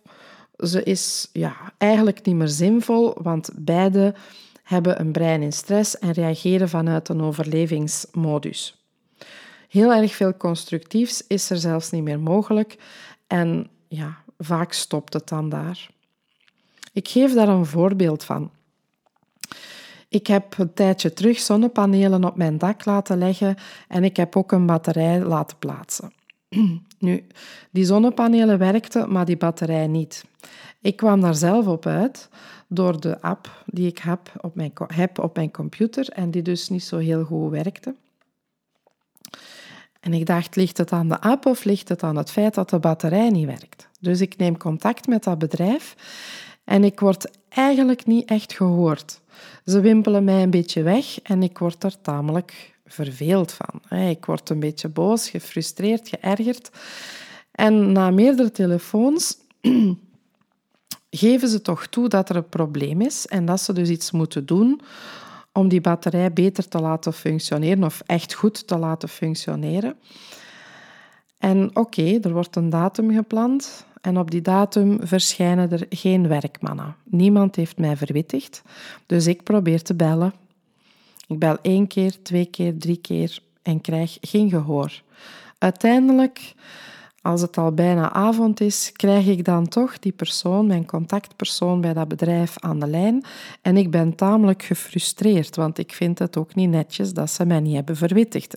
ze 0.62 0.83
is 0.83 1.29
ja, 1.33 1.57
eigenlijk 1.79 2.25
niet 2.25 2.37
meer 2.37 2.49
zinvol, 2.49 3.14
want 3.23 3.50
beide 3.55 4.14
hebben 4.62 5.00
een 5.00 5.12
brein 5.12 5.43
in 5.43 5.52
stress 5.52 5.99
en 5.99 6.12
reageren 6.12 6.69
vanuit 6.69 7.09
een 7.09 7.23
overlevingsmodus. 7.23 8.85
Heel 9.69 9.93
erg 9.93 10.14
veel 10.14 10.37
constructiefs 10.37 11.26
is 11.26 11.50
er 11.50 11.57
zelfs 11.57 11.90
niet 11.90 12.02
meer 12.02 12.21
mogelijk 12.21 12.76
en 13.26 13.69
ja, 13.88 14.17
vaak 14.38 14.73
stopt 14.73 15.12
het 15.12 15.29
dan 15.29 15.49
daar. 15.49 15.90
Ik 16.93 17.09
geef 17.09 17.35
daar 17.35 17.49
een 17.49 17.67
voorbeeld 17.67 18.25
van. 18.25 18.50
Ik 20.09 20.26
heb 20.26 20.59
een 20.59 20.75
tijdje 20.75 21.12
terug 21.12 21.38
zonnepanelen 21.38 22.25
op 22.25 22.37
mijn 22.37 22.59
dak 22.59 22.85
laten 22.85 23.19
leggen 23.19 23.57
en 23.88 24.05
ik 24.05 24.17
heb 24.17 24.37
ook 24.37 24.52
een 24.52 24.67
batterij 24.67 25.21
laten 25.21 25.59
plaatsen. 25.59 26.12
Nu, 26.99 27.26
die 27.71 27.85
zonnepanelen 27.85 28.59
werkten, 28.59 29.12
maar 29.12 29.25
die 29.25 29.37
batterij 29.37 29.87
niet. 29.87 30.25
Ik 30.80 30.97
kwam 30.97 31.21
daar 31.21 31.35
zelf 31.35 31.66
op 31.66 31.87
uit 31.87 32.28
door 32.69 33.00
de 33.00 33.21
app 33.23 33.62
die 33.66 33.87
ik 33.87 33.99
heb 33.99 34.33
op 34.40 34.54
mijn, 34.54 34.73
heb 34.87 35.19
op 35.19 35.37
mijn 35.37 35.50
computer 35.50 36.09
en 36.09 36.30
die 36.30 36.42
dus 36.42 36.69
niet 36.69 36.85
zo 36.85 36.99
heel 36.99 37.25
goed 37.25 37.50
werkte. 37.50 37.95
En 40.00 40.12
ik 40.12 40.26
dacht, 40.26 40.57
ligt 40.57 40.78
het 40.78 40.92
aan 40.92 41.09
de 41.09 41.21
app 41.21 41.47
of 41.47 41.64
ligt 41.64 41.88
het 41.88 42.02
aan 42.02 42.16
het 42.16 42.30
feit 42.30 42.54
dat 42.54 42.71
de 42.71 42.78
batterij 42.78 43.28
niet 43.28 43.47
werkt? 43.47 43.88
Dus 44.00 44.21
ik 44.21 44.37
neem 44.37 44.57
contact 44.57 45.07
met 45.07 45.25
dat 45.25 45.38
bedrijf 45.38 45.97
en 46.64 46.85
ik 46.85 47.00
word 47.00 47.30
eigenlijk 47.49 48.07
niet 48.07 48.28
echt 48.28 48.52
gehoord. 48.52 49.21
Ze 49.64 49.80
wimpelen 49.80 50.25
mij 50.25 50.42
een 50.42 50.50
beetje 50.50 50.83
weg 50.83 51.21
en 51.23 51.42
ik 51.42 51.59
word 51.59 51.85
er 51.85 52.00
tamelijk 52.00 52.78
verveeld 52.92 53.52
van. 53.52 53.99
Ik 53.99 54.25
word 54.25 54.50
een 54.50 54.61
beetje 54.61 54.88
boos, 54.88 55.30
gefrustreerd, 55.30 56.09
geërgerd. 56.09 56.70
En 57.50 57.92
na 57.92 58.11
meerdere 58.11 58.50
telefoons 58.50 59.37
geven 61.11 61.49
ze 61.49 61.62
toch 61.62 61.87
toe 61.87 62.09
dat 62.09 62.28
er 62.28 62.37
een 62.37 62.49
probleem 62.49 63.00
is 63.00 63.26
en 63.26 63.44
dat 63.44 63.61
ze 63.61 63.73
dus 63.73 63.88
iets 63.88 64.11
moeten 64.11 64.47
doen 64.47 64.80
om 65.52 65.68
die 65.68 65.80
batterij 65.80 66.32
beter 66.32 66.68
te 66.68 66.80
laten 66.80 67.12
functioneren 67.12 67.85
of 67.85 68.02
echt 68.06 68.32
goed 68.32 68.66
te 68.66 68.78
laten 68.78 69.09
functioneren. 69.09 69.97
En 71.38 71.76
oké, 71.76 72.18
er 72.20 72.32
wordt 72.32 72.56
een 72.56 72.70
datum 72.70 73.12
gepland 73.12 73.87
en 74.00 74.18
op 74.18 74.30
die 74.30 74.42
datum 74.42 74.99
verschijnen 75.02 75.70
er 75.70 75.87
geen 75.88 76.28
werkmannen. 76.28 76.97
Niemand 77.04 77.56
heeft 77.56 77.78
mij 77.78 77.97
verwittigd, 77.97 78.62
dus 79.06 79.26
ik 79.26 79.42
probeer 79.42 79.82
te 79.82 79.94
bellen. 79.94 80.32
Ik 81.30 81.38
bel 81.38 81.58
één 81.62 81.87
keer, 81.87 82.22
twee 82.22 82.46
keer, 82.46 82.78
drie 82.78 82.96
keer 82.96 83.38
en 83.62 83.80
krijg 83.80 84.18
geen 84.20 84.50
gehoor. 84.50 85.02
Uiteindelijk 85.58 86.54
als 87.22 87.40
het 87.40 87.58
al 87.58 87.72
bijna 87.72 88.12
avond 88.12 88.60
is, 88.60 88.92
krijg 88.92 89.26
ik 89.26 89.44
dan 89.44 89.68
toch 89.68 89.99
die 89.99 90.12
persoon, 90.12 90.66
mijn 90.66 90.87
contactpersoon 90.87 91.80
bij 91.80 91.92
dat 91.92 92.08
bedrijf 92.08 92.58
aan 92.58 92.80
de 92.80 92.87
lijn. 92.87 93.25
En 93.62 93.76
ik 93.76 93.90
ben 93.90 94.14
tamelijk 94.14 94.62
gefrustreerd, 94.62 95.56
want 95.56 95.78
ik 95.78 95.92
vind 95.92 96.18
het 96.18 96.37
ook 96.37 96.54
niet 96.54 96.70
netjes 96.70 97.12
dat 97.12 97.30
ze 97.30 97.44
mij 97.46 97.60
niet 97.60 97.75
hebben 97.75 97.96
verwittigd. 97.96 98.56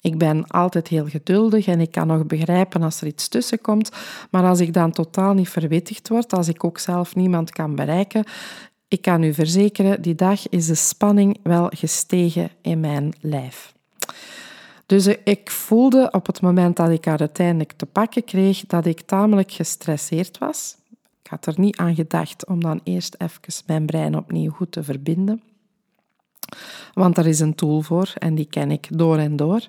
Ik 0.00 0.18
ben 0.18 0.46
altijd 0.46 0.88
heel 0.88 1.06
geduldig 1.06 1.66
en 1.66 1.80
ik 1.80 1.90
kan 1.90 2.06
nog 2.06 2.26
begrijpen 2.26 2.82
als 2.82 3.00
er 3.00 3.06
iets 3.06 3.28
tussen 3.28 3.60
komt. 3.60 3.90
Maar 4.30 4.44
als 4.44 4.60
ik 4.60 4.72
dan 4.72 4.92
totaal 4.92 5.34
niet 5.34 5.48
verwittigd 5.48 6.08
word, 6.08 6.32
als 6.32 6.48
ik 6.48 6.64
ook 6.64 6.78
zelf 6.78 7.14
niemand 7.14 7.50
kan 7.50 7.74
bereiken, 7.74 8.24
ik 8.92 9.02
kan 9.02 9.22
u 9.22 9.34
verzekeren, 9.34 10.02
die 10.02 10.14
dag 10.14 10.48
is 10.48 10.66
de 10.66 10.74
spanning 10.74 11.38
wel 11.42 11.70
gestegen 11.74 12.50
in 12.60 12.80
mijn 12.80 13.12
lijf. 13.20 13.72
Dus 14.86 15.06
ik 15.06 15.50
voelde 15.50 16.08
op 16.10 16.26
het 16.26 16.40
moment 16.40 16.76
dat 16.76 16.90
ik 16.90 17.04
haar 17.04 17.18
uiteindelijk 17.18 17.72
te 17.72 17.86
pakken 17.86 18.24
kreeg, 18.24 18.64
dat 18.66 18.86
ik 18.86 19.00
tamelijk 19.00 19.52
gestresseerd 19.52 20.38
was. 20.38 20.76
Ik 21.22 21.30
had 21.30 21.46
er 21.46 21.54
niet 21.56 21.76
aan 21.76 21.94
gedacht 21.94 22.46
om 22.46 22.60
dan 22.60 22.80
eerst 22.84 23.16
even 23.18 23.64
mijn 23.66 23.86
brein 23.86 24.16
opnieuw 24.16 24.50
goed 24.50 24.72
te 24.72 24.82
verbinden. 24.82 25.42
Want 26.94 27.18
er 27.18 27.26
is 27.26 27.40
een 27.40 27.54
tool 27.54 27.82
voor 27.82 28.12
en 28.18 28.34
die 28.34 28.46
ken 28.46 28.70
ik 28.70 28.86
door 28.90 29.18
en 29.18 29.36
door. 29.36 29.68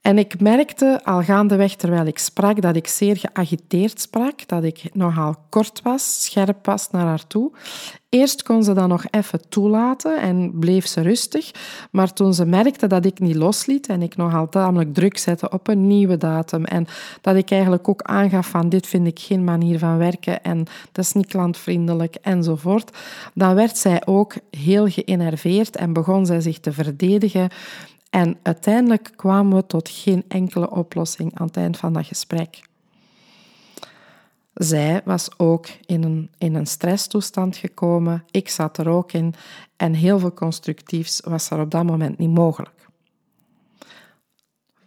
En 0.00 0.18
ik 0.18 0.40
merkte 0.40 1.00
al 1.04 1.22
gaandeweg 1.22 1.76
terwijl 1.76 2.06
ik 2.06 2.18
sprak 2.18 2.60
dat 2.60 2.76
ik 2.76 2.86
zeer 2.86 3.16
geagiteerd 3.16 4.00
sprak, 4.00 4.48
dat 4.48 4.64
ik 4.64 4.82
nogal 4.92 5.36
kort 5.48 5.80
was, 5.82 6.24
scherp 6.24 6.66
was 6.66 6.90
naar 6.90 7.06
haar 7.06 7.26
toe. 7.26 7.52
Eerst 8.08 8.42
kon 8.42 8.64
ze 8.64 8.72
dat 8.72 8.88
nog 8.88 9.04
even 9.10 9.48
toelaten 9.48 10.20
en 10.20 10.58
bleef 10.58 10.86
ze 10.86 11.00
rustig, 11.00 11.50
maar 11.90 12.12
toen 12.12 12.34
ze 12.34 12.44
merkte 12.44 12.86
dat 12.86 13.04
ik 13.04 13.18
niet 13.18 13.34
losliet 13.34 13.86
en 13.86 14.02
ik 14.02 14.16
nogal 14.16 14.48
tamelijk 14.48 14.94
druk 14.94 15.18
zette 15.18 15.50
op 15.50 15.68
een 15.68 15.86
nieuwe 15.86 16.16
datum 16.16 16.64
en 16.64 16.86
dat 17.20 17.36
ik 17.36 17.50
eigenlijk 17.50 17.88
ook 17.88 18.02
aangaf 18.02 18.48
van 18.48 18.68
dit 18.68 18.86
vind 18.86 19.06
ik 19.06 19.18
geen 19.18 19.44
manier 19.44 19.78
van 19.78 19.98
werken 19.98 20.42
en 20.42 20.64
dat 20.92 21.04
is 21.04 21.12
niet 21.12 21.26
klantvriendelijk 21.26 22.14
enzovoort, 22.14 22.96
dan 23.34 23.54
werd 23.54 23.78
zij 23.78 24.06
ook 24.06 24.34
heel 24.50 24.88
geënerveerd 24.88 25.76
en 25.76 25.92
begon 25.92 26.26
zij 26.26 26.40
zich 26.40 26.58
te 26.58 26.72
verdedigen 26.72 27.48
en 28.10 28.38
uiteindelijk 28.42 29.12
kwamen 29.16 29.56
we 29.56 29.66
tot 29.66 29.88
geen 29.88 30.24
enkele 30.28 30.70
oplossing 30.70 31.38
aan 31.38 31.46
het 31.46 31.56
eind 31.56 31.76
van 31.76 31.92
dat 31.92 32.06
gesprek. 32.06 32.68
Zij 34.54 35.00
was 35.04 35.38
ook 35.38 35.68
in 35.86 36.02
een, 36.02 36.30
in 36.38 36.54
een 36.54 36.66
stresstoestand 36.66 37.56
gekomen. 37.56 38.24
Ik 38.30 38.48
zat 38.48 38.78
er 38.78 38.88
ook 38.88 39.12
in. 39.12 39.34
En 39.76 39.92
heel 39.92 40.18
veel 40.18 40.34
constructiefs 40.34 41.20
was 41.20 41.50
er 41.50 41.60
op 41.60 41.70
dat 41.70 41.84
moment 41.84 42.18
niet 42.18 42.34
mogelijk. 42.34 42.88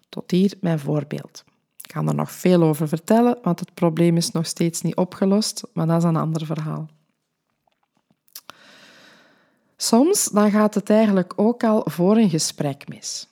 Tot 0.10 0.32
hier 0.32 0.58
mijn 0.62 0.80
voorbeeld. 0.80 1.44
Ik 1.82 1.90
kan 1.94 2.08
er 2.08 2.16
nog 2.16 2.32
veel 2.32 2.64
over 2.64 2.88
vertellen, 2.88 3.38
want 3.44 3.60
het 3.60 3.74
probleem 3.74 4.18
is 4.18 4.32
nog 4.32 4.46
steeds 4.46 4.82
niet 4.82 4.96
opgelost, 4.96 5.64
maar 5.74 5.88
dat 5.88 5.98
is 5.98 6.04
een 6.04 6.16
ander 6.16 6.46
verhaal. 6.46 6.88
Soms 9.84 10.30
dan 10.32 10.52
gaat 10.52 10.74
het 10.74 10.90
eigenlijk 10.90 11.34
ook 11.36 11.64
al 11.64 11.82
voor 11.86 12.18
een 12.18 12.30
gesprek 12.30 12.88
mis. 12.88 13.28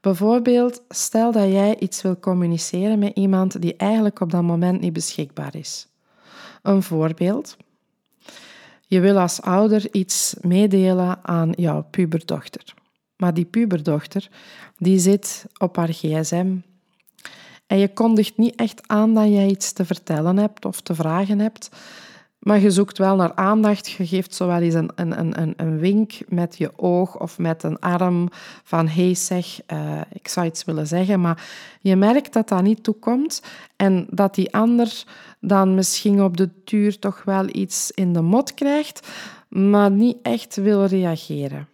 Bijvoorbeeld, 0.00 0.82
stel 0.88 1.32
dat 1.32 1.50
jij 1.50 1.78
iets 1.78 2.02
wil 2.02 2.18
communiceren 2.18 2.98
met 2.98 3.16
iemand 3.16 3.60
die 3.60 3.76
eigenlijk 3.76 4.20
op 4.20 4.30
dat 4.30 4.42
moment 4.42 4.80
niet 4.80 4.92
beschikbaar 4.92 5.54
is. 5.54 5.86
Een 6.62 6.82
voorbeeld. 6.82 7.56
Je 8.86 9.00
wil 9.00 9.18
als 9.18 9.42
ouder 9.42 9.94
iets 9.94 10.34
meedelen 10.40 11.18
aan 11.22 11.52
jouw 11.56 11.86
puberdochter. 11.90 12.74
Maar 13.16 13.34
die 13.34 13.44
puberdochter, 13.44 14.28
die 14.76 14.98
zit 14.98 15.46
op 15.58 15.76
haar 15.76 15.92
gsm. 15.92 16.56
En 17.66 17.78
je 17.78 17.92
kondigt 17.92 18.36
niet 18.36 18.54
echt 18.54 18.88
aan 18.88 19.14
dat 19.14 19.28
jij 19.28 19.48
iets 19.48 19.72
te 19.72 19.84
vertellen 19.84 20.36
hebt 20.36 20.64
of 20.64 20.80
te 20.80 20.94
vragen 20.94 21.38
hebt. 21.38 21.70
Maar 22.38 22.60
je 22.60 22.70
zoekt 22.70 22.98
wel 22.98 23.16
naar 23.16 23.34
aandacht. 23.34 23.90
Je 23.90 24.06
geeft 24.06 24.34
zowel 24.34 24.60
eens 24.60 24.74
een, 24.74 24.90
een, 24.94 25.40
een, 25.40 25.54
een 25.56 25.78
wink 25.78 26.12
met 26.28 26.58
je 26.58 26.78
oog 26.78 27.20
of 27.20 27.38
met 27.38 27.62
een 27.62 27.78
arm 27.78 28.28
van 28.62 28.88
hey 28.88 29.14
zeg, 29.14 29.60
uh, 29.72 30.00
ik 30.12 30.28
zou 30.28 30.46
iets 30.46 30.64
willen 30.64 30.86
zeggen. 30.86 31.20
Maar 31.20 31.48
je 31.80 31.96
merkt 31.96 32.32
dat 32.32 32.48
dat 32.48 32.62
niet 32.62 32.82
toekomt 32.82 33.42
en 33.76 34.06
dat 34.10 34.34
die 34.34 34.54
ander 34.54 35.04
dan 35.40 35.74
misschien 35.74 36.22
op 36.22 36.36
de 36.36 36.50
duur 36.64 36.98
toch 36.98 37.22
wel 37.24 37.48
iets 37.52 37.90
in 37.90 38.12
de 38.12 38.20
mot 38.22 38.54
krijgt, 38.54 39.08
maar 39.48 39.90
niet 39.90 40.16
echt 40.22 40.56
wil 40.56 40.84
reageren. 40.84 41.68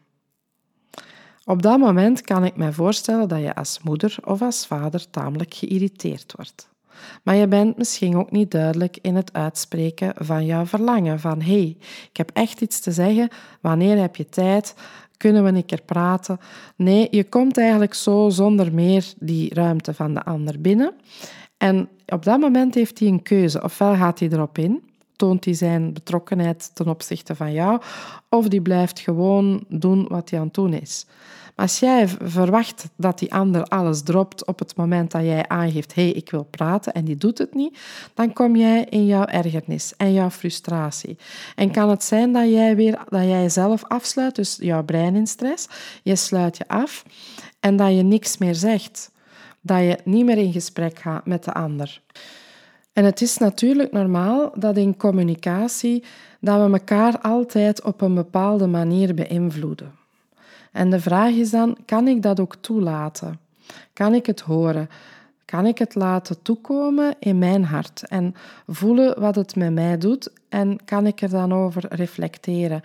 Op 1.44 1.62
dat 1.62 1.78
moment 1.78 2.21
kan 2.21 2.44
ik 2.44 2.56
me 2.56 2.73
voorstellen 2.73 3.28
dat 3.28 3.40
je 3.40 3.54
als 3.54 3.80
moeder 3.83 4.16
of 4.25 4.42
als 4.42 4.66
vader 4.66 5.11
tamelijk 5.11 5.54
geïrriteerd 5.54 6.33
wordt. 6.37 6.73
Maar 7.22 7.34
je 7.34 7.48
bent 7.48 7.76
misschien 7.76 8.16
ook 8.16 8.30
niet 8.30 8.50
duidelijk 8.50 8.98
in 9.02 9.14
het 9.14 9.32
uitspreken 9.32 10.12
van 10.16 10.46
jouw 10.46 10.66
verlangen. 10.66 11.20
Van 11.20 11.40
hé, 11.40 11.52
hey, 11.52 11.76
ik 12.10 12.16
heb 12.16 12.30
echt 12.32 12.60
iets 12.60 12.80
te 12.80 12.92
zeggen. 12.92 13.28
Wanneer 13.60 13.98
heb 13.98 14.16
je 14.16 14.28
tijd? 14.28 14.74
Kunnen 15.16 15.44
we 15.44 15.50
een 15.50 15.64
keer 15.64 15.82
praten? 15.82 16.40
Nee, 16.76 17.08
je 17.10 17.24
komt 17.24 17.58
eigenlijk 17.58 17.94
zo 17.94 18.28
zonder 18.28 18.74
meer 18.74 19.12
die 19.18 19.54
ruimte 19.54 19.94
van 19.94 20.14
de 20.14 20.24
ander 20.24 20.60
binnen. 20.60 20.94
En 21.58 21.88
op 22.06 22.24
dat 22.24 22.40
moment 22.40 22.74
heeft 22.74 22.98
hij 22.98 23.08
een 23.08 23.22
keuze. 23.22 23.62
Ofwel 23.62 23.94
gaat 23.94 24.18
hij 24.18 24.28
erop 24.28 24.58
in, 24.58 24.82
toont 25.16 25.44
hij 25.44 25.54
zijn 25.54 25.92
betrokkenheid 25.92 26.70
ten 26.74 26.88
opzichte 26.88 27.34
van 27.34 27.52
jou, 27.52 27.80
of 28.28 28.48
die 28.48 28.62
blijft 28.62 29.00
gewoon 29.00 29.64
doen 29.68 30.06
wat 30.08 30.30
hij 30.30 30.38
aan 30.38 30.44
het 30.44 30.54
doen 30.54 30.72
is. 30.72 31.06
Als 31.56 31.78
jij 31.78 32.08
verwacht 32.08 32.88
dat 32.96 33.18
die 33.18 33.34
ander 33.34 33.64
alles 33.64 34.02
dropt 34.02 34.46
op 34.46 34.58
het 34.58 34.76
moment 34.76 35.11
dat 35.11 35.23
jij 35.23 35.49
aangeeft, 35.49 35.94
hé, 35.94 36.02
hey, 36.02 36.12
ik 36.12 36.30
wil 36.30 36.44
praten 36.44 36.92
en 36.92 37.04
die 37.04 37.16
doet 37.16 37.38
het 37.38 37.54
niet, 37.54 37.78
dan 38.14 38.32
kom 38.32 38.56
jij 38.56 38.84
in 38.84 39.06
jouw 39.06 39.25
ergernis 39.25 39.92
en 39.96 40.12
jouw 40.12 40.30
frustratie. 40.30 41.16
En 41.54 41.70
kan 41.70 41.90
het 41.90 42.04
zijn 42.04 42.32
dat 42.32 42.49
jij, 42.49 42.76
weer, 42.76 42.99
dat 43.08 43.23
jij 43.23 43.42
jezelf 43.42 43.84
afsluit, 43.84 44.34
dus 44.34 44.56
jouw 44.61 44.84
brein 44.84 45.14
in 45.14 45.26
stress, 45.26 45.68
je 46.02 46.16
sluit 46.16 46.56
je 46.56 46.68
af 46.68 47.04
en 47.61 47.76
dat 47.76 47.96
je 47.96 48.02
niks 48.02 48.38
meer 48.38 48.54
zegt. 48.54 49.12
Dat 49.61 49.78
je 49.78 49.99
niet 50.04 50.25
meer 50.25 50.38
in 50.38 50.52
gesprek 50.52 50.99
gaat 50.99 51.26
met 51.26 51.44
de 51.44 51.52
ander. 51.52 52.02
En 52.92 53.04
het 53.04 53.20
is 53.20 53.38
natuurlijk 53.38 53.92
normaal 53.92 54.52
dat 54.54 54.76
in 54.76 54.96
communicatie 54.96 56.04
dat 56.40 56.66
we 56.66 56.73
elkaar 56.73 57.18
altijd 57.20 57.82
op 57.82 58.00
een 58.00 58.14
bepaalde 58.14 58.66
manier 58.66 59.14
beïnvloeden. 59.14 60.03
En 60.75 60.90
de 60.90 61.00
vraag 61.00 61.31
is 61.31 61.50
dan, 61.50 61.76
kan 61.85 62.09
ik 62.09 62.23
dat 62.23 62.40
ook 62.40 62.54
toelaten? 62.54 63.38
Kan 63.93 64.14
ik 64.14 64.26
het 64.26 64.40
horen? 64.40 64.88
Kan 65.45 65.66
ik 65.66 65.78
het 65.78 65.95
laten 65.95 66.43
toekomen 66.43 67.14
in 67.19 67.38
mijn 67.38 67.64
hart 67.64 68.09
en 68.09 68.35
voelen 68.66 69.21
wat 69.21 69.35
het 69.35 69.57
met 69.57 69.73
mij 69.73 69.99
doet 69.99 70.31
en 70.49 70.85
kan 70.85 71.07
ik 71.07 71.21
er 71.21 71.28
dan 71.28 71.52
over 71.52 71.85
reflecteren? 71.88 72.83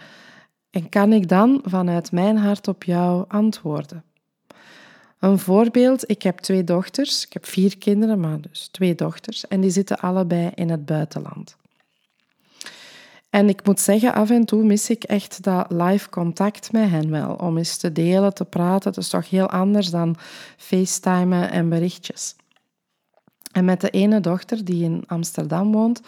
En 0.69 0.89
kan 0.89 1.13
ik 1.13 1.27
dan 1.27 1.61
vanuit 1.63 2.11
mijn 2.11 2.37
hart 2.37 2.67
op 2.67 2.83
jou 2.83 3.25
antwoorden? 3.27 4.03
Een 5.19 5.39
voorbeeld, 5.39 6.09
ik 6.09 6.21
heb 6.21 6.37
twee 6.37 6.63
dochters, 6.63 7.25
ik 7.25 7.33
heb 7.33 7.45
vier 7.45 7.77
kinderen, 7.77 8.19
maar 8.19 8.41
dus 8.41 8.67
twee 8.67 8.95
dochters, 8.95 9.47
en 9.47 9.61
die 9.61 9.71
zitten 9.71 9.99
allebei 9.99 10.51
in 10.55 10.69
het 10.69 10.85
buitenland. 10.85 11.57
En 13.29 13.49
ik 13.49 13.65
moet 13.65 13.79
zeggen, 13.79 14.13
af 14.13 14.29
en 14.29 14.45
toe 14.45 14.63
mis 14.63 14.89
ik 14.89 15.03
echt 15.03 15.43
dat 15.43 15.71
live 15.71 16.09
contact 16.09 16.71
met 16.71 16.89
hen 16.89 17.09
wel. 17.09 17.33
Om 17.33 17.57
eens 17.57 17.77
te 17.77 17.91
delen, 17.91 18.33
te 18.33 18.45
praten. 18.45 18.89
Het 18.89 18.99
is 18.99 19.09
toch 19.09 19.29
heel 19.29 19.49
anders 19.49 19.89
dan 19.89 20.15
facetimen 20.57 21.51
en 21.51 21.69
berichtjes. 21.69 22.35
En 23.51 23.65
met 23.65 23.81
de 23.81 23.89
ene 23.89 24.19
dochter 24.19 24.65
die 24.65 24.83
in 24.83 25.03
Amsterdam 25.07 25.71
woont, 25.71 26.01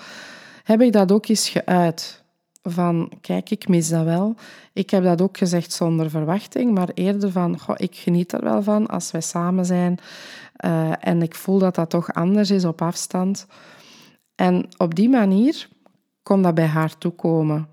heb 0.63 0.81
ik 0.81 0.91
dat 0.91 1.12
ook 1.12 1.27
eens 1.27 1.49
geuit. 1.49 2.23
Van, 2.63 3.12
kijk, 3.21 3.49
ik 3.49 3.67
mis 3.67 3.89
dat 3.89 4.03
wel. 4.03 4.36
Ik 4.73 4.89
heb 4.89 5.03
dat 5.03 5.21
ook 5.21 5.38
gezegd 5.38 5.71
zonder 5.71 6.10
verwachting, 6.10 6.73
maar 6.73 6.89
eerder 6.93 7.31
van, 7.31 7.60
goh, 7.60 7.75
ik 7.77 7.95
geniet 7.95 8.34
er 8.34 8.43
wel 8.43 8.63
van 8.63 8.88
als 8.88 9.12
wij 9.12 9.21
samen 9.21 9.65
zijn. 9.65 9.99
Uh, 10.65 10.91
en 10.99 11.21
ik 11.21 11.36
voel 11.36 11.60
dat 11.60 11.75
dat 11.75 11.89
toch 11.89 12.13
anders 12.13 12.51
is 12.51 12.65
op 12.65 12.81
afstand. 12.81 13.47
En 14.36 14.67
op 14.77 14.95
die 14.95 15.10
manier 15.10 15.67
kon 16.23 16.41
dat 16.41 16.53
bij 16.53 16.65
haar 16.65 16.97
toekomen. 16.97 17.67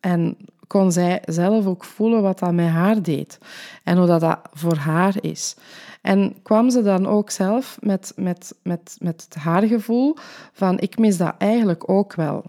En 0.00 0.36
kon 0.68 0.92
zij 0.92 1.22
zelf 1.24 1.66
ook 1.66 1.84
voelen 1.84 2.22
wat 2.22 2.38
dat 2.38 2.52
met 2.52 2.68
haar 2.68 3.02
deed 3.02 3.38
en 3.84 3.98
hoe 3.98 4.06
dat, 4.06 4.20
dat 4.20 4.38
voor 4.52 4.76
haar 4.76 5.14
is. 5.20 5.56
En 6.02 6.34
kwam 6.42 6.70
ze 6.70 6.82
dan 6.82 7.06
ook 7.06 7.30
zelf 7.30 7.78
met, 7.80 8.12
met, 8.16 8.54
met, 8.62 8.96
met 9.00 9.26
haar 9.38 9.62
gevoel 9.62 10.16
van 10.52 10.78
ik 10.78 10.98
mis 10.98 11.16
dat 11.16 11.34
eigenlijk 11.38 11.90
ook 11.90 12.14
wel. 12.14 12.44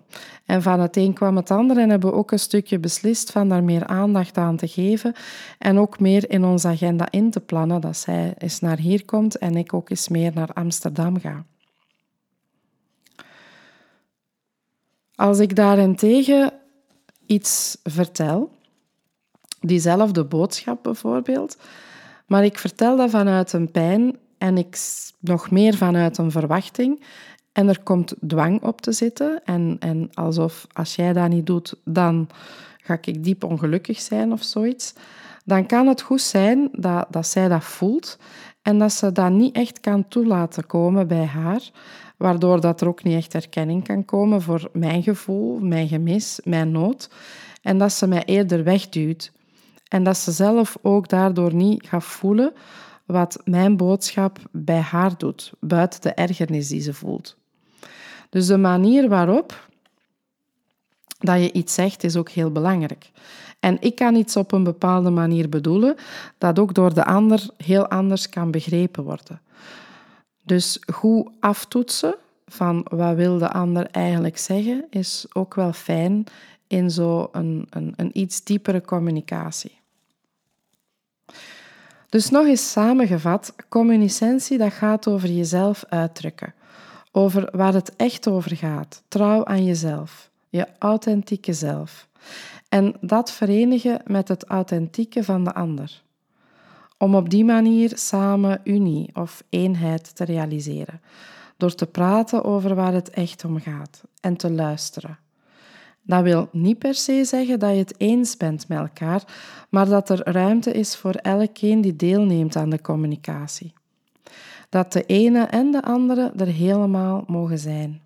En 0.45 0.61
van 0.61 0.79
het 0.79 0.97
een 0.97 1.13
kwam 1.13 1.35
het 1.35 1.51
ander 1.51 1.77
en 1.77 1.89
hebben 1.89 2.09
we 2.09 2.15
ook 2.15 2.31
een 2.31 2.39
stukje 2.39 2.79
beslist 2.79 3.31
van 3.31 3.49
daar 3.49 3.63
meer 3.63 3.85
aandacht 3.85 4.37
aan 4.37 4.57
te 4.57 4.67
geven 4.67 5.13
en 5.57 5.79
ook 5.79 5.99
meer 5.99 6.29
in 6.29 6.45
onze 6.45 6.67
agenda 6.67 7.07
in 7.11 7.31
te 7.31 7.39
plannen 7.39 7.81
dat 7.81 7.97
zij 7.97 8.33
eens 8.37 8.59
naar 8.59 8.77
hier 8.77 9.05
komt 9.05 9.37
en 9.37 9.55
ik 9.55 9.73
ook 9.73 9.89
eens 9.89 10.07
meer 10.07 10.31
naar 10.33 10.49
Amsterdam 10.53 11.19
ga. 11.19 11.45
Als 15.19 15.39
ik 15.39 15.55
daarentegen 15.55 16.51
iets 17.25 17.77
vertel, 17.83 18.51
diezelfde 19.59 20.25
boodschap 20.25 20.83
bijvoorbeeld, 20.83 21.57
maar 22.27 22.43
ik 22.43 22.59
vertel 22.59 22.97
dat 22.97 23.09
vanuit 23.09 23.53
een 23.53 23.71
pijn 23.71 24.17
en 24.37 24.57
ik 24.57 24.77
nog 25.19 25.51
meer 25.51 25.75
vanuit 25.75 26.17
een 26.17 26.31
verwachting 26.31 27.03
en 27.51 27.67
er 27.67 27.83
komt 27.83 28.15
dwang 28.27 28.63
op 28.63 28.81
te 28.81 28.91
zitten 28.91 29.41
en, 29.43 29.75
en 29.79 30.09
alsof 30.13 30.67
als 30.73 30.95
jij 30.95 31.13
dat 31.13 31.29
niet 31.29 31.45
doet, 31.45 31.75
dan 31.83 32.29
ga 32.81 32.97
ik 33.01 33.23
diep 33.23 33.43
ongelukkig 33.43 33.99
zijn 33.99 34.31
of 34.31 34.43
zoiets, 34.43 34.93
dan 35.45 35.65
kan 35.65 35.87
het 35.87 36.01
goed 36.01 36.21
zijn 36.21 36.69
dat, 36.71 37.05
dat 37.09 37.27
zij 37.27 37.47
dat 37.47 37.63
voelt 37.63 38.17
en 38.61 38.77
dat 38.77 38.91
ze 38.91 39.11
dat 39.11 39.31
niet 39.31 39.55
echt 39.55 39.79
kan 39.79 40.07
toelaten 40.07 40.65
komen 40.65 41.07
bij 41.07 41.25
haar, 41.25 41.71
waardoor 42.19 42.61
dat 42.61 42.81
er 42.81 42.87
ook 42.87 43.03
niet 43.03 43.15
echt 43.15 43.33
erkenning 43.33 43.83
kan 43.83 44.05
komen 44.05 44.41
voor 44.41 44.69
mijn 44.73 45.03
gevoel, 45.03 45.59
mijn 45.59 45.87
gemis, 45.87 46.39
mijn 46.43 46.71
nood. 46.71 47.09
En 47.61 47.77
dat 47.77 47.91
ze 47.91 48.07
mij 48.07 48.23
eerder 48.25 48.63
wegduwt. 48.63 49.31
En 49.87 50.03
dat 50.03 50.17
ze 50.17 50.31
zelf 50.31 50.77
ook 50.81 51.09
daardoor 51.09 51.53
niet 51.53 51.87
gaat 51.87 52.03
voelen 52.03 52.53
wat 53.05 53.41
mijn 53.43 53.77
boodschap 53.77 54.39
bij 54.51 54.79
haar 54.79 55.17
doet, 55.17 55.51
buiten 55.59 56.01
de 56.01 56.13
ergernis 56.13 56.67
die 56.67 56.81
ze 56.81 56.93
voelt. 56.93 57.37
Dus 58.29 58.47
de 58.47 58.57
manier 58.57 59.09
waarop 59.09 59.67
dat 61.19 61.41
je 61.41 61.51
iets 61.51 61.73
zegt 61.73 62.03
is 62.03 62.15
ook 62.15 62.29
heel 62.29 62.51
belangrijk. 62.51 63.11
En 63.59 63.77
ik 63.79 63.95
kan 63.95 64.15
iets 64.15 64.35
op 64.35 64.51
een 64.51 64.63
bepaalde 64.63 65.09
manier 65.09 65.49
bedoelen 65.49 65.95
dat 66.37 66.59
ook 66.59 66.73
door 66.73 66.93
de 66.93 67.05
ander 67.05 67.49
heel 67.57 67.87
anders 67.87 68.29
kan 68.29 68.51
begrepen 68.51 69.03
worden. 69.03 69.41
Dus 70.49 70.79
goed 70.93 71.29
aftoetsen 71.39 72.15
van 72.45 72.85
wat 72.89 73.15
wil 73.15 73.37
de 73.37 73.51
ander 73.51 73.85
eigenlijk 73.85 74.37
zeggen, 74.37 74.85
is 74.89 75.25
ook 75.33 75.53
wel 75.53 75.73
fijn 75.73 76.23
in 76.67 76.91
zo'n 76.91 77.27
een, 77.31 77.67
een, 77.69 77.93
een 77.95 78.09
iets 78.13 78.43
diepere 78.43 78.81
communicatie. 78.81 79.79
Dus 82.09 82.29
nog 82.29 82.45
eens 82.45 82.71
samengevat, 82.71 83.55
communicentie 83.67 84.57
dat 84.57 84.73
gaat 84.73 85.07
over 85.07 85.29
jezelf 85.29 85.83
uitdrukken, 85.89 86.53
over 87.11 87.49
waar 87.51 87.73
het 87.73 87.95
echt 87.95 88.27
over 88.27 88.55
gaat, 88.55 89.03
trouw 89.07 89.45
aan 89.45 89.65
jezelf, 89.65 90.29
je 90.49 90.67
authentieke 90.79 91.53
zelf. 91.53 92.07
En 92.69 92.95
dat 93.01 93.31
verenigen 93.31 94.01
met 94.05 94.27
het 94.27 94.45
authentieke 94.45 95.23
van 95.23 95.43
de 95.43 95.53
ander 95.53 96.01
om 96.99 97.15
op 97.15 97.29
die 97.29 97.45
manier 97.45 97.91
samen 97.95 98.61
unie 98.63 99.09
of 99.13 99.43
eenheid 99.49 100.15
te 100.15 100.23
realiseren, 100.23 101.01
door 101.57 101.75
te 101.75 101.85
praten 101.85 102.43
over 102.43 102.75
waar 102.75 102.93
het 102.93 103.09
echt 103.09 103.45
om 103.45 103.59
gaat 103.59 104.03
en 104.21 104.35
te 104.35 104.51
luisteren. 104.51 105.19
Dat 106.01 106.23
wil 106.23 106.49
niet 106.51 106.79
per 106.79 106.93
se 106.93 107.23
zeggen 107.25 107.59
dat 107.59 107.71
je 107.71 107.77
het 107.77 107.93
eens 107.97 108.37
bent 108.37 108.67
met 108.67 108.77
elkaar, 108.79 109.23
maar 109.69 109.85
dat 109.85 110.09
er 110.09 110.31
ruimte 110.31 110.71
is 110.71 110.95
voor 110.95 111.13
elkeen 111.13 111.81
die 111.81 111.95
deelneemt 111.95 112.55
aan 112.55 112.69
de 112.69 112.81
communicatie. 112.81 113.73
Dat 114.69 114.93
de 114.93 115.05
ene 115.05 115.43
en 115.43 115.71
de 115.71 115.83
andere 115.83 116.31
er 116.37 116.47
helemaal 116.47 117.23
mogen 117.27 117.59
zijn. 117.59 118.01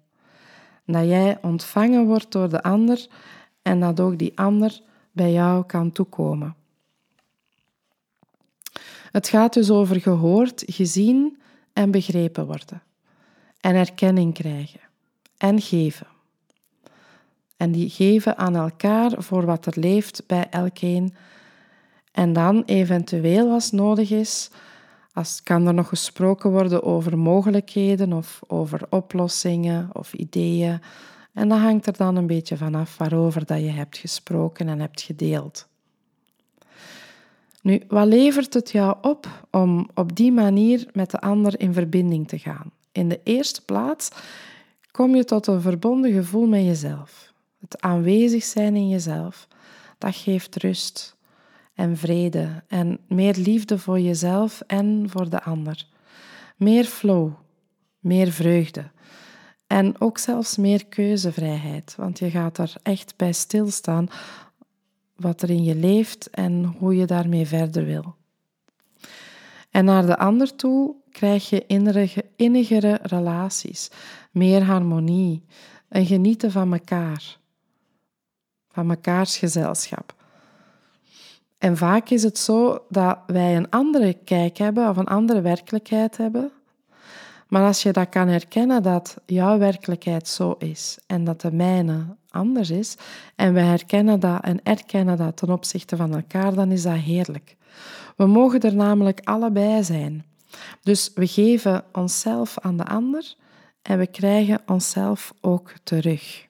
Dat 0.86 1.06
jij 1.06 1.38
ontvangen 1.42 2.06
wordt 2.06 2.32
door 2.32 2.50
de 2.50 2.64
ander 2.64 3.08
en 3.62 3.80
dat 3.80 4.00
ook 4.00 4.18
die 4.18 4.38
ander 4.38 4.82
bij 5.12 5.32
jou 5.32 5.66
kan 5.66 5.92
toekomen. 5.92 6.56
Het 9.14 9.28
gaat 9.28 9.54
dus 9.54 9.70
over 9.70 10.02
gehoord, 10.02 10.64
gezien 10.66 11.38
en 11.74 11.92
begrepen 11.92 12.46
worden. 12.46 12.84
En 13.60 13.76
erkenning 13.76 14.34
krijgen 14.34 14.80
en 15.38 15.62
geven. 15.62 16.08
En 17.58 17.72
die 17.72 17.90
geven 17.90 18.38
aan 18.38 18.56
elkaar 18.56 19.12
voor 19.18 19.46
wat 19.46 19.66
er 19.66 19.80
leeft 19.80 20.24
bij 20.28 20.48
elkeen. 20.50 21.16
En 22.12 22.34
dan 22.34 22.64
eventueel 22.66 23.52
als 23.52 23.72
nodig 23.72 24.12
is, 24.12 24.50
als 25.14 25.44
kan 25.44 25.68
er 25.68 25.74
nog 25.74 25.88
gesproken 25.88 26.52
worden 26.52 26.84
over 26.84 27.18
mogelijkheden 27.18 28.14
of 28.14 28.40
over 28.48 28.82
oplossingen 28.90 29.90
of 29.94 30.14
ideeën. 30.14 30.82
En 31.34 31.50
dat 31.50 31.60
hangt 31.60 31.88
er 31.88 31.98
dan 31.98 32.16
een 32.16 32.28
beetje 32.28 32.58
vanaf 32.58 32.98
waarover 32.98 33.46
dat 33.46 33.60
je 33.60 33.72
hebt 33.72 33.98
gesproken 33.98 34.68
en 34.68 34.80
hebt 34.80 35.02
gedeeld. 35.02 35.68
Nu, 37.64 37.82
wat 37.88 38.08
levert 38.08 38.54
het 38.54 38.72
jou 38.72 38.98
op 39.02 39.46
om 39.52 39.90
op 39.94 40.16
die 40.16 40.32
manier 40.32 40.88
met 40.94 41.12
de 41.12 41.20
ander 41.20 41.60
in 41.60 41.74
verbinding 41.74 42.28
te 42.28 42.40
gaan? 42.40 42.72
In 42.92 43.10
de 43.10 43.20
eerste 43.24 43.66
plaats 43.66 44.10
kom 44.92 45.16
je 45.16 45.24
tot 45.24 45.48
een 45.48 45.62
verbonden 45.62 46.12
gevoel 46.12 46.46
met 46.46 46.64
jezelf. 46.64 47.34
Het 47.60 47.82
aanwezig 47.82 48.44
zijn 48.44 48.76
in 48.76 48.90
jezelf, 48.90 49.48
dat 49.98 50.16
geeft 50.16 50.56
rust 50.56 51.18
en 51.74 51.98
vrede 51.98 52.64
en 52.68 53.00
meer 53.08 53.36
liefde 53.36 53.78
voor 53.78 54.00
jezelf 54.00 54.62
en 54.68 55.10
voor 55.10 55.30
de 55.30 55.44
ander. 55.44 55.88
Meer 56.58 56.86
flow, 56.86 57.32
meer 58.00 58.32
vreugde 58.32 58.92
en 59.68 60.02
ook 60.02 60.18
zelfs 60.18 60.58
meer 60.58 60.86
keuzevrijheid, 60.86 61.96
want 61.98 62.20
je 62.20 62.30
gaat 62.30 62.58
er 62.58 62.74
echt 62.84 63.14
bij 63.18 63.34
stilstaan 63.34 64.08
wat 65.24 65.42
er 65.42 65.50
in 65.50 65.64
je 65.64 65.76
leeft 65.76 66.30
en 66.30 66.64
hoe 66.64 66.96
je 66.96 67.06
daarmee 67.06 67.46
verder 67.46 67.86
wil. 67.86 68.16
En 69.70 69.86
naar 69.86 70.06
de 70.06 70.18
ander 70.18 70.56
toe 70.56 70.96
krijg 71.12 71.50
je 71.50 71.66
innige, 71.68 72.26
innigere 72.36 73.00
relaties, 73.02 73.90
meer 74.32 74.64
harmonie, 74.64 75.46
en 75.88 76.06
genieten 76.06 76.52
van 76.52 76.74
elkaar, 76.74 77.38
van 78.70 78.86
mekaars 78.86 79.38
gezelschap. 79.38 80.16
En 81.58 81.78
vaak 81.78 82.10
is 82.10 82.24
het 82.24 82.38
zo 82.38 82.86
dat 82.90 83.18
wij 83.28 83.56
een 83.56 83.70
andere 83.70 84.14
kijk 84.14 84.58
hebben 84.58 84.90
of 84.90 84.98
een 84.98 85.08
andere 85.08 85.42
werkelijkheid 85.42 86.18
hebben. 86.18 86.52
Maar 87.48 87.66
als 87.66 87.84
je 87.84 87.92
dat 87.92 88.10
kan 88.10 88.28
herkennen 88.28 88.84
dat 88.84 89.18
jouw 89.26 89.58
werkelijkheid 89.58 90.28
zo 90.28 90.56
is 90.58 90.98
en 91.08 91.24
dat 91.24 91.42
de 91.42 91.52
mijne 91.52 92.16
anders 92.34 92.70
is, 92.70 92.96
en 93.36 93.54
we 93.54 93.60
herkennen 93.60 94.20
dat 94.20 94.44
en 94.44 94.64
erkennen 94.64 95.18
dat 95.18 95.38
ten 95.38 95.50
opzichte 95.50 95.96
van 95.96 96.14
elkaar, 96.14 96.54
dan 96.54 96.72
is 96.72 96.84
dat 96.84 96.94
heerlijk. 96.94 97.56
We 98.16 98.26
mogen 98.26 98.60
er 98.60 98.76
namelijk 98.76 99.20
allebei 99.24 99.84
zijn. 99.84 100.26
Dus 100.82 101.12
we 101.16 101.28
geven 101.28 101.84
onszelf 101.92 102.60
aan 102.60 102.78
de 102.78 102.86
ander 102.86 103.36
en 103.82 103.98
we 103.98 104.08
krijgen 104.08 104.62
onszelf 104.66 105.34
ook 105.42 105.74
terug. 105.84 106.48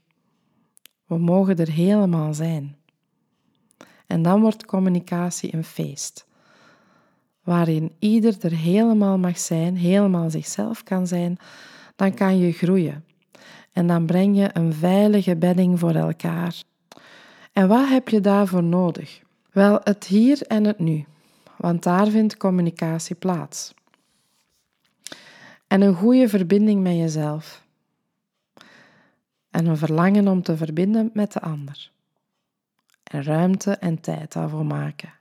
We 1.05 1.17
mogen 1.17 1.57
er 1.57 1.71
helemaal 1.71 2.33
zijn. 2.33 2.75
En 4.07 4.21
dan 4.21 4.41
wordt 4.41 4.65
communicatie 4.65 5.55
een 5.55 5.63
feest, 5.63 6.25
waarin 7.43 7.91
ieder 7.99 8.35
er 8.39 8.51
helemaal 8.51 9.17
mag 9.17 9.39
zijn, 9.39 9.77
helemaal 9.77 10.29
zichzelf 10.29 10.83
kan 10.83 11.07
zijn, 11.07 11.37
dan 11.95 12.13
kan 12.13 12.37
je 12.37 12.51
groeien. 12.51 13.05
En 13.73 13.87
dan 13.87 14.05
breng 14.05 14.37
je 14.37 14.49
een 14.53 14.73
veilige 14.73 15.35
bedding 15.35 15.79
voor 15.79 15.95
elkaar. 15.95 16.63
En 17.51 17.67
wat 17.67 17.89
heb 17.89 18.09
je 18.09 18.21
daarvoor 18.21 18.63
nodig? 18.63 19.21
Wel, 19.51 19.79
het 19.83 20.03
hier 20.03 20.41
en 20.41 20.63
het 20.63 20.79
nu, 20.79 21.05
want 21.57 21.83
daar 21.83 22.07
vindt 22.07 22.37
communicatie 22.37 23.15
plaats. 23.15 23.73
En 25.67 25.81
een 25.81 25.95
goede 25.95 26.29
verbinding 26.29 26.81
met 26.83 26.95
jezelf. 26.95 27.63
En 29.49 29.65
een 29.65 29.77
verlangen 29.77 30.27
om 30.27 30.41
te 30.41 30.57
verbinden 30.57 31.09
met 31.13 31.33
de 31.33 31.39
ander 31.39 31.91
en 33.13 33.23
ruimte 33.23 33.71
en 33.71 34.01
tijd 34.01 34.33
daarvoor 34.33 34.65
maken. 34.65 35.13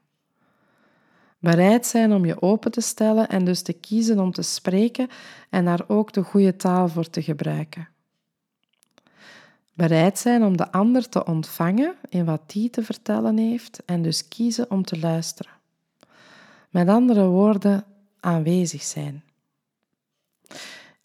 Bereid 1.39 1.87
zijn 1.87 2.13
om 2.13 2.25
je 2.25 2.43
open 2.43 2.71
te 2.71 2.81
stellen 2.81 3.29
en 3.29 3.45
dus 3.45 3.63
te 3.63 3.73
kiezen 3.73 4.19
om 4.19 4.33
te 4.33 4.43
spreken 4.43 5.09
en 5.51 5.65
daar 5.65 5.85
ook 5.87 6.13
de 6.13 6.23
goede 6.23 6.57
taal 6.57 6.89
voor 6.89 7.11
te 7.11 7.23
gebruiken. 7.23 7.89
Bereid 9.73 10.19
zijn 10.19 10.43
om 10.43 10.57
de 10.57 10.73
ander 10.73 11.09
te 11.09 11.25
ontvangen 11.25 11.95
in 12.09 12.25
wat 12.25 12.43
die 12.47 12.71
te 12.71 12.83
vertellen 12.83 13.37
heeft 13.37 13.85
en 13.85 14.03
dus 14.03 14.29
kiezen 14.29 14.71
om 14.71 14.85
te 14.85 14.99
luisteren. 14.99 15.53
Met 16.71 16.89
andere 16.89 17.27
woorden, 17.27 17.85
aanwezig 18.21 18.83
zijn. 18.83 19.23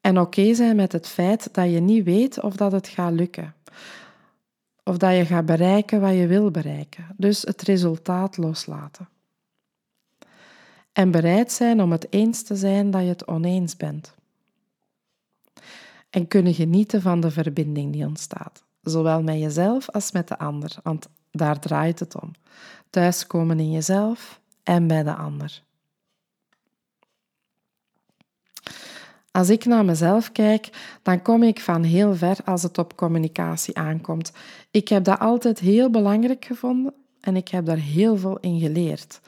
En 0.02 0.20
oké 0.20 0.54
zijn 0.54 0.76
met 0.76 0.92
het 0.92 1.08
feit 1.08 1.54
dat 1.54 1.72
je 1.72 1.80
niet 1.80 2.04
weet 2.04 2.42
of 2.42 2.56
dat 2.56 2.72
het 2.72 2.88
gaat 2.88 3.14
lukken 3.14 3.56
of 4.88 4.98
dat 4.98 5.16
je 5.16 5.26
gaat 5.26 5.46
bereiken 5.46 6.02
wat 6.02 6.14
je 6.14 6.28
wil 6.28 6.52
bereiken. 6.52 7.08
Dus 7.18 7.42
het 7.42 7.62
resultaat 7.62 8.38
loslaten. 8.38 9.10
En 10.94 11.12
bereid 11.12 11.52
zijn 11.52 11.82
om 11.82 11.92
het 11.92 12.08
eens 12.10 12.44
te 12.44 12.56
zijn 12.56 12.92
dat 12.92 13.02
je 13.02 13.08
het 13.08 13.28
oneens 13.28 13.76
bent. 13.78 14.16
En 16.18 16.28
kunnen 16.28 16.54
genieten 16.54 17.02
van 17.02 17.20
de 17.20 17.32
verbinding 17.32 17.92
die 17.92 18.06
ontstaat, 18.06 18.64
zowel 18.82 19.24
met 19.24 19.40
jezelf 19.40 19.90
als 19.90 20.12
met 20.12 20.28
de 20.28 20.38
ander, 20.38 20.76
want 20.84 21.08
daar 21.32 21.60
draait 21.60 22.00
het 22.00 22.22
om. 22.22 22.32
Thuiskomen 22.90 23.60
in 23.60 23.72
jezelf 23.72 24.40
en 24.64 24.88
bij 24.88 25.04
de 25.04 25.16
ander. 25.16 25.64
Als 29.32 29.50
ik 29.50 29.66
naar 29.66 29.86
mezelf 29.86 30.32
kijk, 30.32 30.70
dan 31.02 31.22
kom 31.22 31.44
ik 31.44 31.62
van 31.62 31.84
heel 31.84 32.16
ver 32.16 32.38
als 32.46 32.64
het 32.64 32.78
op 32.78 32.96
communicatie 32.96 33.78
aankomt. 33.78 34.32
Ik 34.72 34.88
heb 34.88 35.04
dat 35.04 35.20
altijd 35.20 35.60
heel 35.60 35.90
belangrijk 35.90 36.46
gevonden 36.46 36.94
en 37.22 37.36
ik 37.36 37.48
heb 37.48 37.66
daar 37.66 37.78
heel 37.78 38.18
veel 38.18 38.38
in 38.40 38.60
geleerd. 38.60 39.20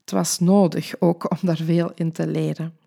Het 0.00 0.10
was 0.10 0.38
nodig 0.38 0.94
ook 0.98 1.30
om 1.30 1.38
daar 1.40 1.60
veel 1.64 1.92
in 1.94 2.12
te 2.12 2.26
leren. 2.26 2.81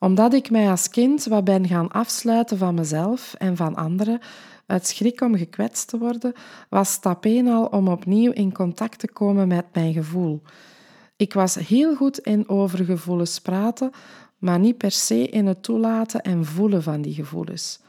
Omdat 0.00 0.34
ik 0.34 0.50
mij 0.50 0.70
als 0.70 0.88
kind 0.88 1.24
wat 1.24 1.44
ben 1.44 1.66
gaan 1.66 1.88
afsluiten 1.88 2.58
van 2.58 2.74
mezelf 2.74 3.34
en 3.34 3.56
van 3.56 3.74
anderen, 3.74 4.20
uit 4.66 4.86
schrik 4.86 5.20
om 5.20 5.36
gekwetst 5.36 5.88
te 5.88 5.98
worden, 5.98 6.32
was 6.68 6.92
stap 6.92 7.24
1 7.24 7.48
al 7.48 7.64
om 7.64 7.88
opnieuw 7.88 8.32
in 8.32 8.52
contact 8.52 8.98
te 8.98 9.12
komen 9.12 9.48
met 9.48 9.64
mijn 9.72 9.92
gevoel. 9.92 10.42
Ik 11.16 11.32
was 11.32 11.54
heel 11.54 11.94
goed 11.96 12.18
in 12.18 12.48
over 12.48 12.84
gevoelens 12.84 13.40
praten, 13.40 13.90
maar 14.38 14.58
niet 14.58 14.76
per 14.76 14.90
se 14.90 15.28
in 15.28 15.46
het 15.46 15.62
toelaten 15.62 16.20
en 16.20 16.44
voelen 16.44 16.82
van 16.82 17.02
die 17.02 17.14
gevoelens. 17.14 17.80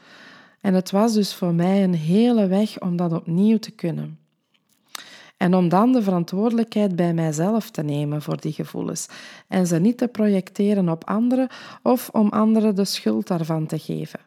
En 0.60 0.74
het 0.74 0.90
was 0.90 1.12
dus 1.12 1.34
voor 1.34 1.54
mij 1.54 1.82
een 1.82 1.94
hele 1.94 2.46
weg 2.46 2.80
om 2.80 2.96
dat 2.96 3.12
opnieuw 3.12 3.58
te 3.58 3.70
kunnen. 3.70 4.18
En 5.42 5.54
om 5.54 5.68
dan 5.68 5.92
de 5.92 6.02
verantwoordelijkheid 6.02 6.96
bij 6.96 7.14
mijzelf 7.14 7.70
te 7.70 7.82
nemen 7.82 8.22
voor 8.22 8.40
die 8.40 8.52
gevoelens 8.52 9.08
en 9.48 9.66
ze 9.66 9.78
niet 9.78 9.98
te 9.98 10.08
projecteren 10.08 10.88
op 10.88 11.04
anderen 11.04 11.48
of 11.82 12.08
om 12.08 12.28
anderen 12.28 12.74
de 12.74 12.84
schuld 12.84 13.26
daarvan 13.26 13.66
te 13.66 13.78
geven. 13.78 14.20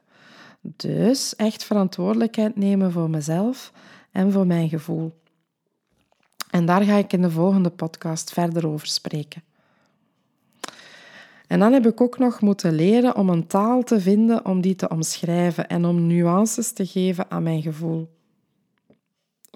Dus 0.62 1.36
echt 1.36 1.64
verantwoordelijkheid 1.64 2.56
nemen 2.56 2.92
voor 2.92 3.10
mezelf 3.10 3.72
en 4.12 4.32
voor 4.32 4.48
mijn 4.48 4.70
gevoel. 4.70 5.14
En 6.50 6.66
daar 6.66 6.82
ga 6.82 6.96
ik 6.96 7.14
in 7.14 7.22
de 7.22 7.32
volgende 7.32 7.70
podcast 7.70 8.34
verder 8.34 8.68
over 8.68 8.88
spreken. 8.88 9.44
En 11.48 11.60
dan 11.60 11.74
heb 11.74 11.86
ik 11.86 12.02
ook 12.02 12.18
nog 12.18 12.42
moeten 12.42 12.74
leren 12.74 13.16
om 13.16 13.30
een 13.30 13.48
taal 13.48 13.84
te 13.84 14.00
vinden 14.00 14.46
om 14.46 14.62
die 14.62 14.76
te 14.76 14.90
omschrijven 14.90 15.68
en 15.68 15.86
om 15.86 16.08
nuances 16.08 16.72
te 16.72 16.86
geven 16.86 17.32
aan 17.32 17.44
mijn 17.44 17.62
gevoel. 17.62 18.15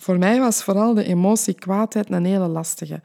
Voor 0.01 0.17
mij 0.17 0.39
was 0.39 0.63
vooral 0.63 0.93
de 0.93 1.03
emotie 1.03 1.53
kwaadheid 1.53 2.12
een 2.12 2.25
hele 2.25 2.47
lastige, 2.47 3.01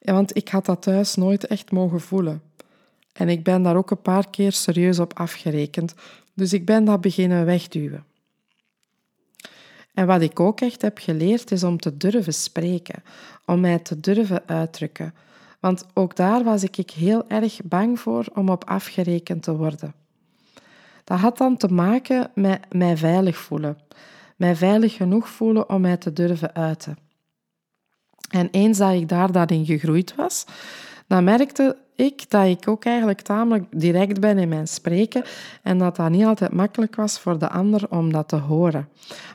want 0.00 0.36
ik 0.36 0.48
had 0.48 0.64
dat 0.66 0.82
thuis 0.82 1.14
nooit 1.14 1.46
echt 1.46 1.70
mogen 1.70 2.00
voelen. 2.00 2.42
En 3.12 3.28
ik 3.28 3.42
ben 3.42 3.62
daar 3.62 3.76
ook 3.76 3.90
een 3.90 4.02
paar 4.02 4.30
keer 4.30 4.52
serieus 4.52 4.98
op 4.98 5.18
afgerekend, 5.18 5.94
dus 6.34 6.52
ik 6.52 6.66
ben 6.66 6.84
dat 6.84 7.00
beginnen 7.00 7.44
wegduwen. 7.44 8.04
En 9.94 10.06
wat 10.06 10.20
ik 10.20 10.40
ook 10.40 10.60
echt 10.60 10.82
heb 10.82 10.98
geleerd 10.98 11.50
is 11.50 11.64
om 11.64 11.78
te 11.78 11.96
durven 11.96 12.34
spreken, 12.34 13.02
om 13.44 13.60
mij 13.60 13.78
te 13.78 14.00
durven 14.00 14.42
uitdrukken, 14.46 15.14
want 15.60 15.86
ook 15.92 16.16
daar 16.16 16.44
was 16.44 16.62
ik 16.62 16.90
heel 16.90 17.28
erg 17.28 17.60
bang 17.64 18.00
voor 18.00 18.26
om 18.34 18.48
op 18.48 18.64
afgerekend 18.64 19.42
te 19.42 19.56
worden. 19.56 19.94
Dat 21.04 21.18
had 21.18 21.38
dan 21.38 21.56
te 21.56 21.68
maken 21.68 22.30
met 22.34 22.74
mij 22.74 22.96
veilig 22.96 23.36
voelen. 23.36 23.78
Mij 24.36 24.56
veilig 24.56 24.94
genoeg 24.94 25.28
voelen 25.28 25.68
om 25.68 25.80
mij 25.80 25.96
te 25.96 26.12
durven 26.12 26.54
uiten. 26.54 26.98
En 28.30 28.48
eens 28.50 28.78
dat 28.78 28.92
ik 28.92 29.08
daar 29.08 29.32
daarin 29.32 29.64
gegroeid 29.64 30.14
was, 30.14 30.44
dan 31.06 31.24
merkte 31.24 31.76
ik 31.96 32.30
dat 32.30 32.46
ik 32.46 32.68
ook 32.68 32.84
eigenlijk 32.84 33.20
tamelijk 33.20 33.64
direct 33.70 34.20
ben 34.20 34.38
in 34.38 34.48
mijn 34.48 34.68
spreken 34.68 35.24
en 35.62 35.78
dat 35.78 35.96
dat 35.96 36.10
niet 36.10 36.24
altijd 36.24 36.52
makkelijk 36.52 36.96
was 36.96 37.20
voor 37.20 37.38
de 37.38 37.48
ander 37.48 37.90
om 37.90 38.12
dat 38.12 38.28
te 38.28 38.36
horen. 38.36 38.88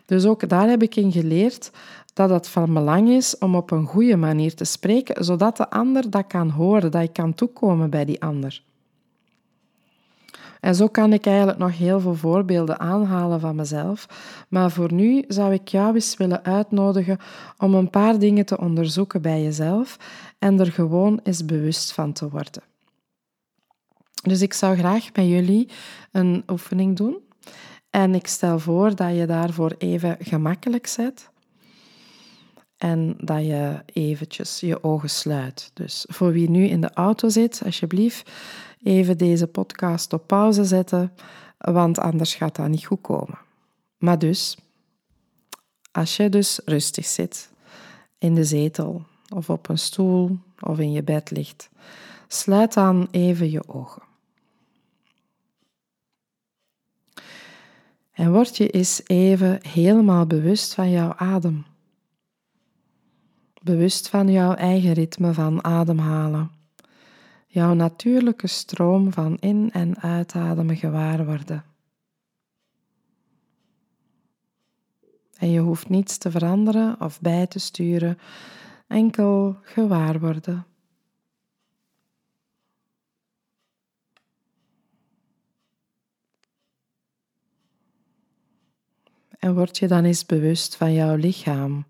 Dus 0.06 0.26
ook 0.26 0.50
daar 0.50 0.70
heb 0.70 0.82
ik 0.82 0.96
in 0.96 1.12
geleerd 1.12 1.72
dat 2.14 2.30
het 2.30 2.48
van 2.48 2.74
belang 2.74 3.10
is 3.10 3.38
om 3.38 3.56
op 3.56 3.72
een 3.72 3.86
goede 3.86 4.16
manier 4.16 4.56
te 4.56 4.64
spreken, 4.64 5.24
zodat 5.24 5.58
de 5.58 5.70
ander 5.70 6.10
dat 6.10 6.28
kan 6.28 6.50
horen, 6.50 6.92
dat 6.92 7.04
ik 7.04 7.14
kan 7.14 7.34
toekomen 7.34 7.90
bij 7.90 8.06
die 8.06 8.22
ander. 8.22 8.64
En 10.60 10.76
zo 10.76 10.88
kan 10.88 11.14
ik 11.14 11.26
eigenlijk 11.26 11.58
nog 11.58 11.78
heel 11.78 12.00
veel 12.00 12.16
voorbeelden 12.16 12.80
aanhalen 12.80 13.40
van 13.40 13.56
mezelf. 13.56 14.06
Maar 14.50 14.72
voor 14.72 14.94
nu 14.94 15.24
zou 15.28 15.54
ik 15.54 15.68
jou 15.68 15.94
eens 15.94 16.18
willen 16.18 16.44
uitnodigen 16.44 17.18
om 17.58 17.74
een 17.74 17.90
paar 17.90 18.20
dingen 18.20 18.46
te 18.46 18.58
onderzoeken 18.58 19.22
bij 19.22 19.44
jezelf 19.44 19.98
en 20.40 20.60
er 20.60 20.72
gewoon 20.72 21.20
eens 21.24 21.46
bewust 21.46 21.92
van 21.92 22.14
te 22.14 22.30
worden. 22.30 22.64
Dus 24.22 24.42
ik 24.42 24.54
zou 24.54 24.78
graag 24.78 25.14
met 25.14 25.26
jullie 25.26 25.70
een 26.12 26.44
oefening 26.48 26.98
doen. 26.98 27.18
En 27.90 28.16
ik 28.16 28.28
stel 28.28 28.60
voor 28.60 28.96
dat 28.96 29.16
je 29.16 29.26
daarvoor 29.26 29.76
even 29.78 30.18
gemakkelijk 30.20 30.88
zet. 30.88 31.30
En 32.78 33.16
dat 33.18 33.46
je 33.46 33.80
eventjes 33.94 34.60
je 34.60 34.84
ogen 34.84 35.10
sluit. 35.10 35.72
Dus 35.74 36.06
voor 36.10 36.32
wie 36.32 36.50
nu 36.50 36.66
in 36.66 36.82
de 36.82 36.94
auto 36.94 37.30
zit, 37.30 37.62
alsjeblieft, 37.66 38.32
even 38.84 39.18
deze 39.18 39.48
podcast 39.48 40.14
op 40.14 40.28
pauze 40.28 40.64
zetten, 40.64 41.14
want 41.58 42.00
anders 42.00 42.36
gaat 42.36 42.56
dat 42.56 42.68
niet 42.68 42.86
goed 42.86 43.02
komen. 43.02 43.38
Maar 43.98 44.20
dus, 44.20 44.58
als 45.92 46.18
je 46.18 46.30
dus 46.30 46.62
rustig 46.66 47.06
zit 47.06 47.52
in 48.18 48.36
de 48.36 48.44
zetel 48.44 49.06
of 49.34 49.50
op 49.50 49.70
een 49.70 49.78
stoel 49.78 50.38
of 50.60 50.80
in 50.80 50.92
je 50.92 51.04
bed 51.04 51.32
ligt, 51.32 51.70
sluit 52.28 52.74
dan 52.74 53.08
even 53.12 53.52
je 53.52 53.68
ogen. 53.68 54.02
En 58.12 58.32
word 58.32 58.58
je 58.58 58.70
eens 58.70 59.02
even 59.06 59.60
helemaal 59.68 60.26
bewust 60.26 60.74
van 60.74 60.92
jouw 60.92 61.14
adem. 61.14 61.66
Bewust 63.62 64.10
van 64.10 64.32
jouw 64.32 64.54
eigen 64.54 64.94
ritme 64.94 65.34
van 65.34 65.64
ademhalen. 65.64 66.59
Jouw 67.52 67.74
natuurlijke 67.74 68.48
stroom 68.48 69.14
van 69.14 69.38
in- 69.38 69.72
en 69.72 70.00
uitademen 70.00 70.76
gewaar 70.76 71.26
worden. 71.26 71.66
En 75.38 75.52
je 75.52 75.60
hoeft 75.60 75.90
niets 75.90 76.18
te 76.18 76.32
veranderen 76.32 77.02
of 77.02 77.22
bij 77.22 77.48
te 77.48 77.60
sturen, 77.60 78.20
enkel 78.88 79.58
gewaar 79.62 80.20
worden. 80.20 80.66
En 89.40 89.54
word 89.54 89.78
je 89.78 89.88
dan 89.88 90.04
eens 90.04 90.26
bewust 90.26 90.76
van 90.76 90.94
jouw 90.94 91.16
lichaam. 91.16 91.86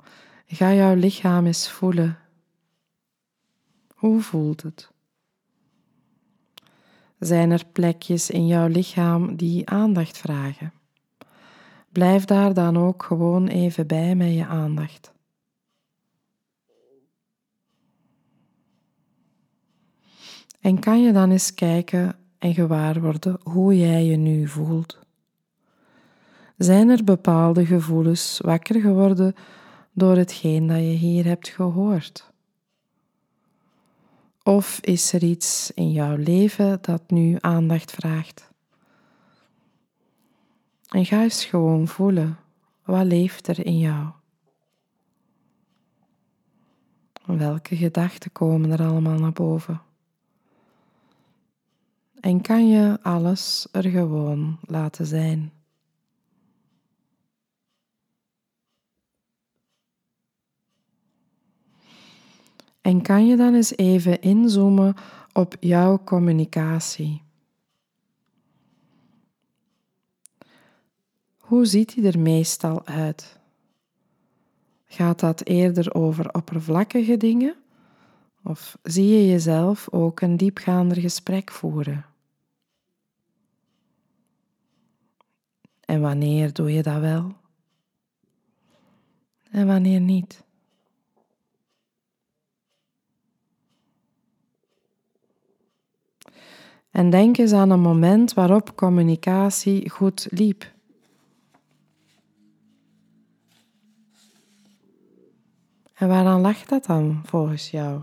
Ga 0.46 0.74
jouw 0.74 0.96
lichaam 0.96 1.46
eens 1.46 1.70
voelen. 1.72 2.18
Hoe 3.96 4.22
voelt 4.22 4.62
het? 4.62 4.98
Zijn 7.20 7.52
er 7.52 7.66
plekjes 7.72 8.30
in 8.30 8.48
jouw 8.48 8.68
lichaam 8.68 9.36
die 9.36 9.70
aandacht 9.70 10.18
vragen? 10.18 10.74
Blijf 11.92 12.26
daar 12.26 12.54
dan 12.54 12.78
ook 12.78 13.04
gewoon 13.04 13.48
even 13.48 13.88
bij 13.88 14.16
met 14.16 14.34
je 14.34 14.46
aandacht. 14.46 15.14
En 20.60 20.80
kan 20.80 21.02
je 21.02 21.12
dan 21.12 21.32
eens 21.32 21.54
kijken 21.54 22.16
en 22.38 22.54
gewaar 22.54 23.02
worden 23.02 23.40
hoe 23.44 23.78
jij 23.78 24.06
je 24.06 24.16
nu 24.16 24.48
voelt? 24.48 25.00
Zijn 26.58 26.90
er 26.90 27.04
bepaalde 27.04 27.66
gevoelens 27.66 28.40
wakker 28.44 28.82
geworden 28.82 29.36
door 29.94 30.18
hetgeen 30.18 30.68
dat 30.68 30.78
je 30.78 30.84
hier 30.84 31.26
hebt 31.26 31.48
gehoord? 31.48 32.29
Of 34.50 34.80
is 34.82 35.14
er 35.14 35.24
iets 35.24 35.72
in 35.72 35.92
jouw 35.92 36.16
leven 36.16 36.78
dat 36.82 37.12
nu 37.12 37.38
aandacht 37.40 37.92
vraagt? 37.92 38.50
En 40.88 41.06
ga 41.06 41.22
eens 41.22 41.46
gewoon 41.46 41.88
voelen, 41.88 42.38
wat 42.84 43.06
leeft 43.06 43.48
er 43.48 43.66
in 43.66 43.78
jou? 43.78 44.10
Welke 47.26 47.76
gedachten 47.76 48.32
komen 48.32 48.72
er 48.72 48.82
allemaal 48.82 49.18
naar 49.20 49.34
boven? 49.34 49.82
En 52.20 52.42
kan 52.42 52.70
je 52.70 52.98
alles 53.02 53.68
er 53.72 53.90
gewoon 53.90 54.60
laten 54.62 55.06
zijn? 55.06 55.52
En 62.82 63.02
kan 63.02 63.28
je 63.28 63.36
dan 63.36 63.54
eens 63.54 63.78
even 63.78 64.22
inzoomen 64.22 64.96
op 65.34 65.56
jouw 65.60 66.04
communicatie? 66.04 67.22
Hoe 71.38 71.66
ziet 71.66 71.94
die 71.94 72.08
er 72.08 72.20
meestal 72.20 72.86
uit? 72.86 73.40
Gaat 74.86 75.20
dat 75.20 75.46
eerder 75.46 75.94
over 75.94 76.34
oppervlakkige 76.34 77.18
dingen? 77.18 77.56
Of 78.44 78.78
zie 78.84 79.08
je 79.08 79.28
jezelf 79.28 79.90
ook 79.92 80.22
een 80.22 80.38
diepgaander 80.38 80.98
gesprek 80.98 81.52
voeren? 81.52 82.06
En 85.80 86.02
wanneer 86.02 86.54
doe 86.54 86.74
je 86.74 86.84
dat 86.84 87.00
wel? 87.00 87.34
En 89.52 89.68
wanneer 89.68 90.00
niet? 90.00 90.44
En 97.00 97.10
denk 97.10 97.38
eens 97.38 97.52
aan 97.52 97.70
een 97.70 97.80
moment 97.80 98.34
waarop 98.34 98.76
communicatie 98.76 99.90
goed 99.90 100.28
liep. 100.30 100.72
En 105.94 106.08
waaraan 106.08 106.42
lag 106.42 106.66
dat 106.66 106.86
dan 106.86 107.22
volgens 107.26 107.72
jou? 107.72 108.02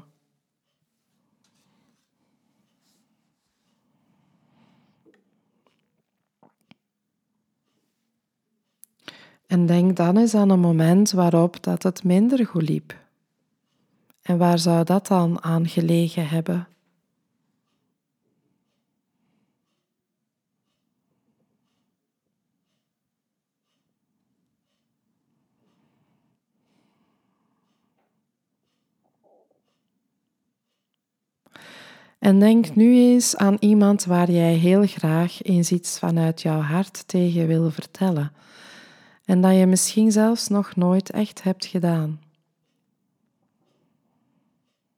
En 9.47 9.67
denk 9.67 9.97
dan 9.97 10.17
eens 10.17 10.35
aan 10.35 10.51
een 10.51 10.61
moment 10.61 11.11
waarop 11.11 11.63
dat 11.63 11.83
het 11.83 12.05
minder 12.05 12.47
goed 12.47 12.69
liep. 12.69 12.97
En 14.23 14.39
waar 14.39 14.59
zou 14.59 14.85
dat 14.85 15.07
dan 15.07 15.43
aan 15.43 15.69
gelegen 15.69 16.29
hebben? 16.29 16.76
En 32.27 32.39
denk 32.39 32.75
nu 32.75 32.95
eens 32.95 33.37
aan 33.37 33.57
iemand 33.61 34.05
waar 34.05 34.31
jij 34.31 34.55
heel 34.55 34.87
graag 34.87 35.43
eens 35.43 35.73
iets 35.73 35.99
vanuit 35.99 36.43
jouw 36.43 36.61
hart 36.61 37.09
tegen 37.09 37.47
wil 37.47 37.71
vertellen 37.71 38.33
en 39.25 39.41
dat 39.41 39.57
je 39.57 39.67
misschien 39.67 40.12
zelfs 40.12 40.49
nog 40.49 40.77
nooit 40.77 41.11
echt 41.11 41.43
hebt 41.43 41.67
gedaan. 41.67 42.21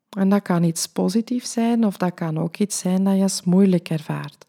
En 0.08 0.28
dat 0.28 0.42
kan 0.42 0.62
iets 0.62 0.86
positiefs 0.86 1.52
zijn 1.52 1.84
of 1.84 1.96
dat 1.96 2.14
kan 2.14 2.38
ook 2.38 2.56
iets 2.56 2.78
zijn 2.78 3.04
dat 3.04 3.16
je 3.16 3.22
als 3.22 3.42
moeilijk 3.42 3.88
ervaart. 3.88 4.46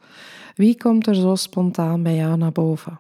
Wie 0.56 0.78
komt 0.78 1.08
er 1.08 1.16
zo 1.16 1.36
spontaan 1.36 2.04
bij 2.04 2.16
jou 2.16 2.38
naar 2.38 2.52
boven? 2.52 3.00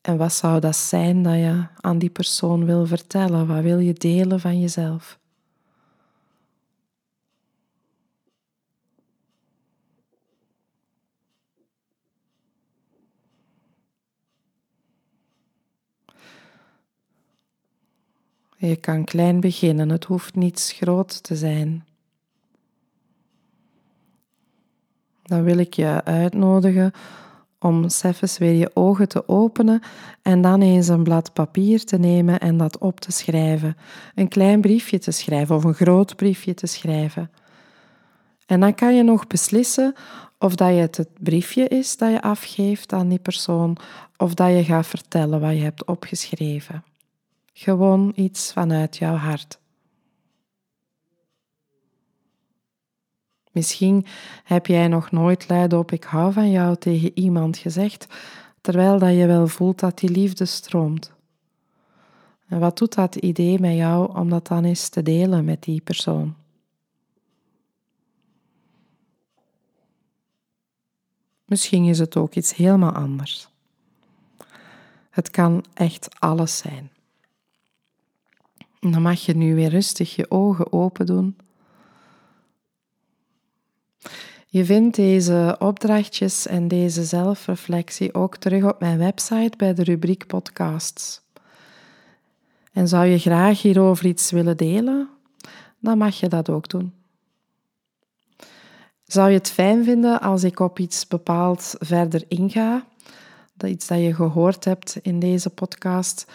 En 0.00 0.16
wat 0.16 0.32
zou 0.32 0.60
dat 0.60 0.76
zijn 0.76 1.22
dat 1.22 1.34
je 1.34 1.66
aan 1.80 1.98
die 1.98 2.10
persoon 2.10 2.64
wil 2.64 2.86
vertellen? 2.86 3.46
Wat 3.46 3.62
wil 3.62 3.78
je 3.78 3.92
delen 3.92 4.40
van 4.40 4.60
jezelf? 4.60 5.19
Je 18.60 18.76
kan 18.76 19.04
klein 19.04 19.40
beginnen, 19.40 19.88
het 19.88 20.04
hoeft 20.04 20.34
niets 20.34 20.72
groot 20.72 21.22
te 21.22 21.36
zijn. 21.36 21.84
Dan 25.22 25.42
wil 25.42 25.58
ik 25.58 25.74
je 25.74 26.04
uitnodigen 26.04 26.92
om 27.58 27.88
zelfs 27.88 28.38
weer 28.38 28.52
je 28.52 28.70
ogen 28.74 29.08
te 29.08 29.28
openen 29.28 29.82
en 30.22 30.42
dan 30.42 30.60
eens 30.60 30.88
een 30.88 31.02
blad 31.02 31.32
papier 31.32 31.84
te 31.84 31.98
nemen 31.98 32.40
en 32.40 32.56
dat 32.56 32.78
op 32.78 33.00
te 33.00 33.12
schrijven. 33.12 33.76
Een 34.14 34.28
klein 34.28 34.60
briefje 34.60 34.98
te 34.98 35.10
schrijven 35.10 35.56
of 35.56 35.64
een 35.64 35.74
groot 35.74 36.16
briefje 36.16 36.54
te 36.54 36.66
schrijven. 36.66 37.30
En 38.46 38.60
dan 38.60 38.74
kan 38.74 38.94
je 38.94 39.02
nog 39.02 39.26
beslissen 39.26 39.94
of 40.38 40.54
dat 40.54 40.68
je 40.68 40.80
het, 40.80 40.96
het 40.96 41.10
briefje 41.18 41.68
is 41.68 41.96
dat 41.96 42.10
je 42.10 42.22
afgeeft 42.22 42.92
aan 42.92 43.08
die 43.08 43.18
persoon 43.18 43.76
of 44.16 44.34
dat 44.34 44.50
je 44.50 44.64
gaat 44.64 44.86
vertellen 44.86 45.40
wat 45.40 45.52
je 45.52 45.62
hebt 45.62 45.84
opgeschreven. 45.84 46.84
Gewoon 47.62 48.12
iets 48.14 48.52
vanuit 48.52 48.96
jouw 48.96 49.14
hart. 49.14 49.58
Misschien 53.52 54.06
heb 54.44 54.66
jij 54.66 54.88
nog 54.88 55.10
nooit 55.10 55.48
luid 55.48 55.72
op 55.72 55.92
ik 55.92 56.04
hou 56.04 56.32
van 56.32 56.50
jou 56.50 56.76
tegen 56.76 57.18
iemand 57.18 57.56
gezegd, 57.56 58.06
terwijl 58.60 58.98
dat 58.98 59.14
je 59.14 59.26
wel 59.26 59.46
voelt 59.46 59.78
dat 59.78 59.98
die 59.98 60.10
liefde 60.10 60.44
stroomt. 60.44 61.12
En 62.46 62.58
wat 62.58 62.78
doet 62.78 62.94
dat 62.94 63.14
idee 63.16 63.58
met 63.58 63.74
jou 63.74 64.18
om 64.18 64.30
dat 64.30 64.46
dan 64.46 64.64
eens 64.64 64.88
te 64.88 65.02
delen 65.02 65.44
met 65.44 65.62
die 65.62 65.80
persoon? 65.80 66.34
Misschien 71.44 71.84
is 71.84 71.98
het 71.98 72.16
ook 72.16 72.34
iets 72.34 72.54
helemaal 72.54 72.92
anders. 72.92 73.48
Het 75.10 75.30
kan 75.30 75.64
echt 75.74 76.20
alles 76.20 76.58
zijn. 76.58 76.89
Dan 78.80 79.02
mag 79.02 79.20
je 79.20 79.36
nu 79.36 79.54
weer 79.54 79.68
rustig 79.68 80.16
je 80.16 80.30
ogen 80.30 80.72
open 80.72 81.06
doen. 81.06 81.36
Je 84.46 84.64
vindt 84.64 84.96
deze 84.96 85.56
opdrachtjes 85.58 86.46
en 86.46 86.68
deze 86.68 87.04
zelfreflectie 87.04 88.14
ook 88.14 88.36
terug 88.36 88.64
op 88.64 88.80
mijn 88.80 88.98
website 88.98 89.56
bij 89.56 89.74
de 89.74 89.82
rubriek 89.82 90.26
podcasts. 90.26 91.20
En 92.72 92.88
zou 92.88 93.06
je 93.06 93.18
graag 93.18 93.62
hierover 93.62 94.06
iets 94.06 94.30
willen 94.30 94.56
delen, 94.56 95.08
dan 95.78 95.98
mag 95.98 96.20
je 96.20 96.28
dat 96.28 96.48
ook 96.48 96.68
doen. 96.68 96.92
Zou 99.04 99.30
je 99.30 99.38
het 99.38 99.50
fijn 99.50 99.84
vinden 99.84 100.20
als 100.20 100.44
ik 100.44 100.60
op 100.60 100.78
iets 100.78 101.06
bepaald 101.06 101.74
verder 101.78 102.24
inga, 102.28 102.86
dat 103.54 103.70
iets 103.70 103.86
dat 103.86 103.98
je 103.98 104.14
gehoord 104.14 104.64
hebt 104.64 104.98
in 105.02 105.18
deze 105.18 105.50
podcast, 105.50 106.26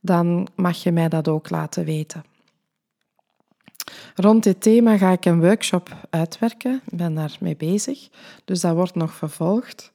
dan 0.00 0.48
mag 0.54 0.82
je 0.82 0.92
mij 0.92 1.08
dat 1.08 1.28
ook 1.28 1.50
laten 1.50 1.84
weten. 1.84 2.24
Rond 4.14 4.42
dit 4.42 4.60
thema 4.60 4.96
ga 4.96 5.12
ik 5.12 5.24
een 5.24 5.40
workshop 5.40 6.06
uitwerken. 6.10 6.80
Ik 6.90 6.96
ben 6.96 7.14
daarmee 7.14 7.56
bezig, 7.56 8.08
dus 8.44 8.60
dat 8.60 8.74
wordt 8.74 8.94
nog 8.94 9.12
vervolgd. 9.12 9.92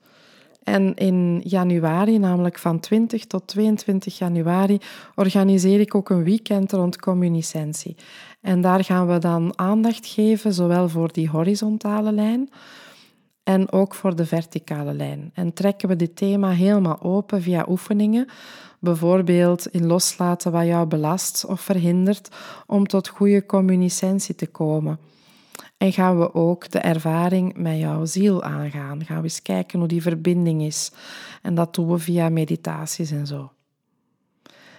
En 0.63 0.95
in 0.95 1.41
januari, 1.43 2.17
namelijk 2.17 2.59
van 2.59 2.79
20 2.79 3.25
tot 3.25 3.47
22 3.47 4.17
januari, 4.17 4.77
organiseer 5.15 5.79
ik 5.79 5.95
ook 5.95 6.09
een 6.09 6.23
weekend 6.23 6.71
rond 6.71 6.99
communicentie. 6.99 7.95
En 8.41 8.61
daar 8.61 8.83
gaan 8.83 9.07
we 9.07 9.17
dan 9.17 9.53
aandacht 9.55 10.05
geven, 10.05 10.53
zowel 10.53 10.89
voor 10.89 11.11
die 11.11 11.29
horizontale 11.29 12.11
lijn 12.11 12.49
en 13.43 13.71
ook 13.71 13.95
voor 13.95 14.15
de 14.15 14.25
verticale 14.25 14.93
lijn. 14.93 15.31
En 15.33 15.53
trekken 15.53 15.87
we 15.87 15.95
dit 15.95 16.15
thema 16.15 16.49
helemaal 16.49 17.01
open 17.01 17.41
via 17.41 17.65
oefeningen, 17.69 18.27
bijvoorbeeld 18.83 19.67
in 19.67 19.85
loslaten 19.85 20.51
wat 20.51 20.65
jou 20.65 20.87
belast 20.87 21.45
of 21.45 21.61
verhindert 21.61 22.29
om 22.67 22.87
tot 22.87 23.07
goede 23.07 23.45
communicentie 23.45 24.35
te 24.35 24.47
komen. 24.47 24.99
En 25.77 25.93
gaan 25.93 26.19
we 26.19 26.33
ook 26.33 26.71
de 26.71 26.79
ervaring 26.79 27.57
met 27.57 27.79
jouw 27.79 28.05
ziel 28.05 28.43
aangaan. 28.43 29.05
Gaan 29.05 29.17
we 29.17 29.23
eens 29.23 29.41
kijken 29.41 29.79
hoe 29.79 29.87
die 29.87 30.01
verbinding 30.01 30.61
is. 30.61 30.91
En 31.41 31.55
dat 31.55 31.75
doen 31.75 31.91
we 31.91 31.97
via 31.97 32.29
meditaties 32.29 33.11
en 33.11 33.27
zo. 33.27 33.51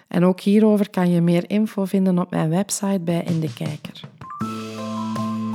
En 0.08 0.24
ook 0.24 0.40
hierover 0.40 0.90
kan 0.90 1.10
je 1.10 1.20
meer 1.20 1.50
info 1.50 1.84
vinden 1.84 2.18
op 2.18 2.30
mijn 2.30 2.50
website 2.50 3.00
bij 3.00 3.22
In 3.22 3.40
de 3.40 3.52
Kijker. 3.52 4.00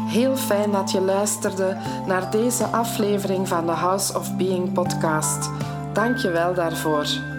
Heel 0.08 0.36
fijn 0.36 0.72
dat 0.72 0.92
je 0.92 1.02
luisterde 1.02 1.78
naar 2.08 2.32
deze 2.32 2.66
aflevering 2.66 3.48
van 3.48 3.66
de 3.66 3.72
House 3.72 4.18
of 4.18 4.38
Being 4.38 4.74
podcast. 4.74 5.50
Dank 5.94 6.18
je 6.18 6.30
wel 6.30 6.54
daarvoor. 6.54 7.38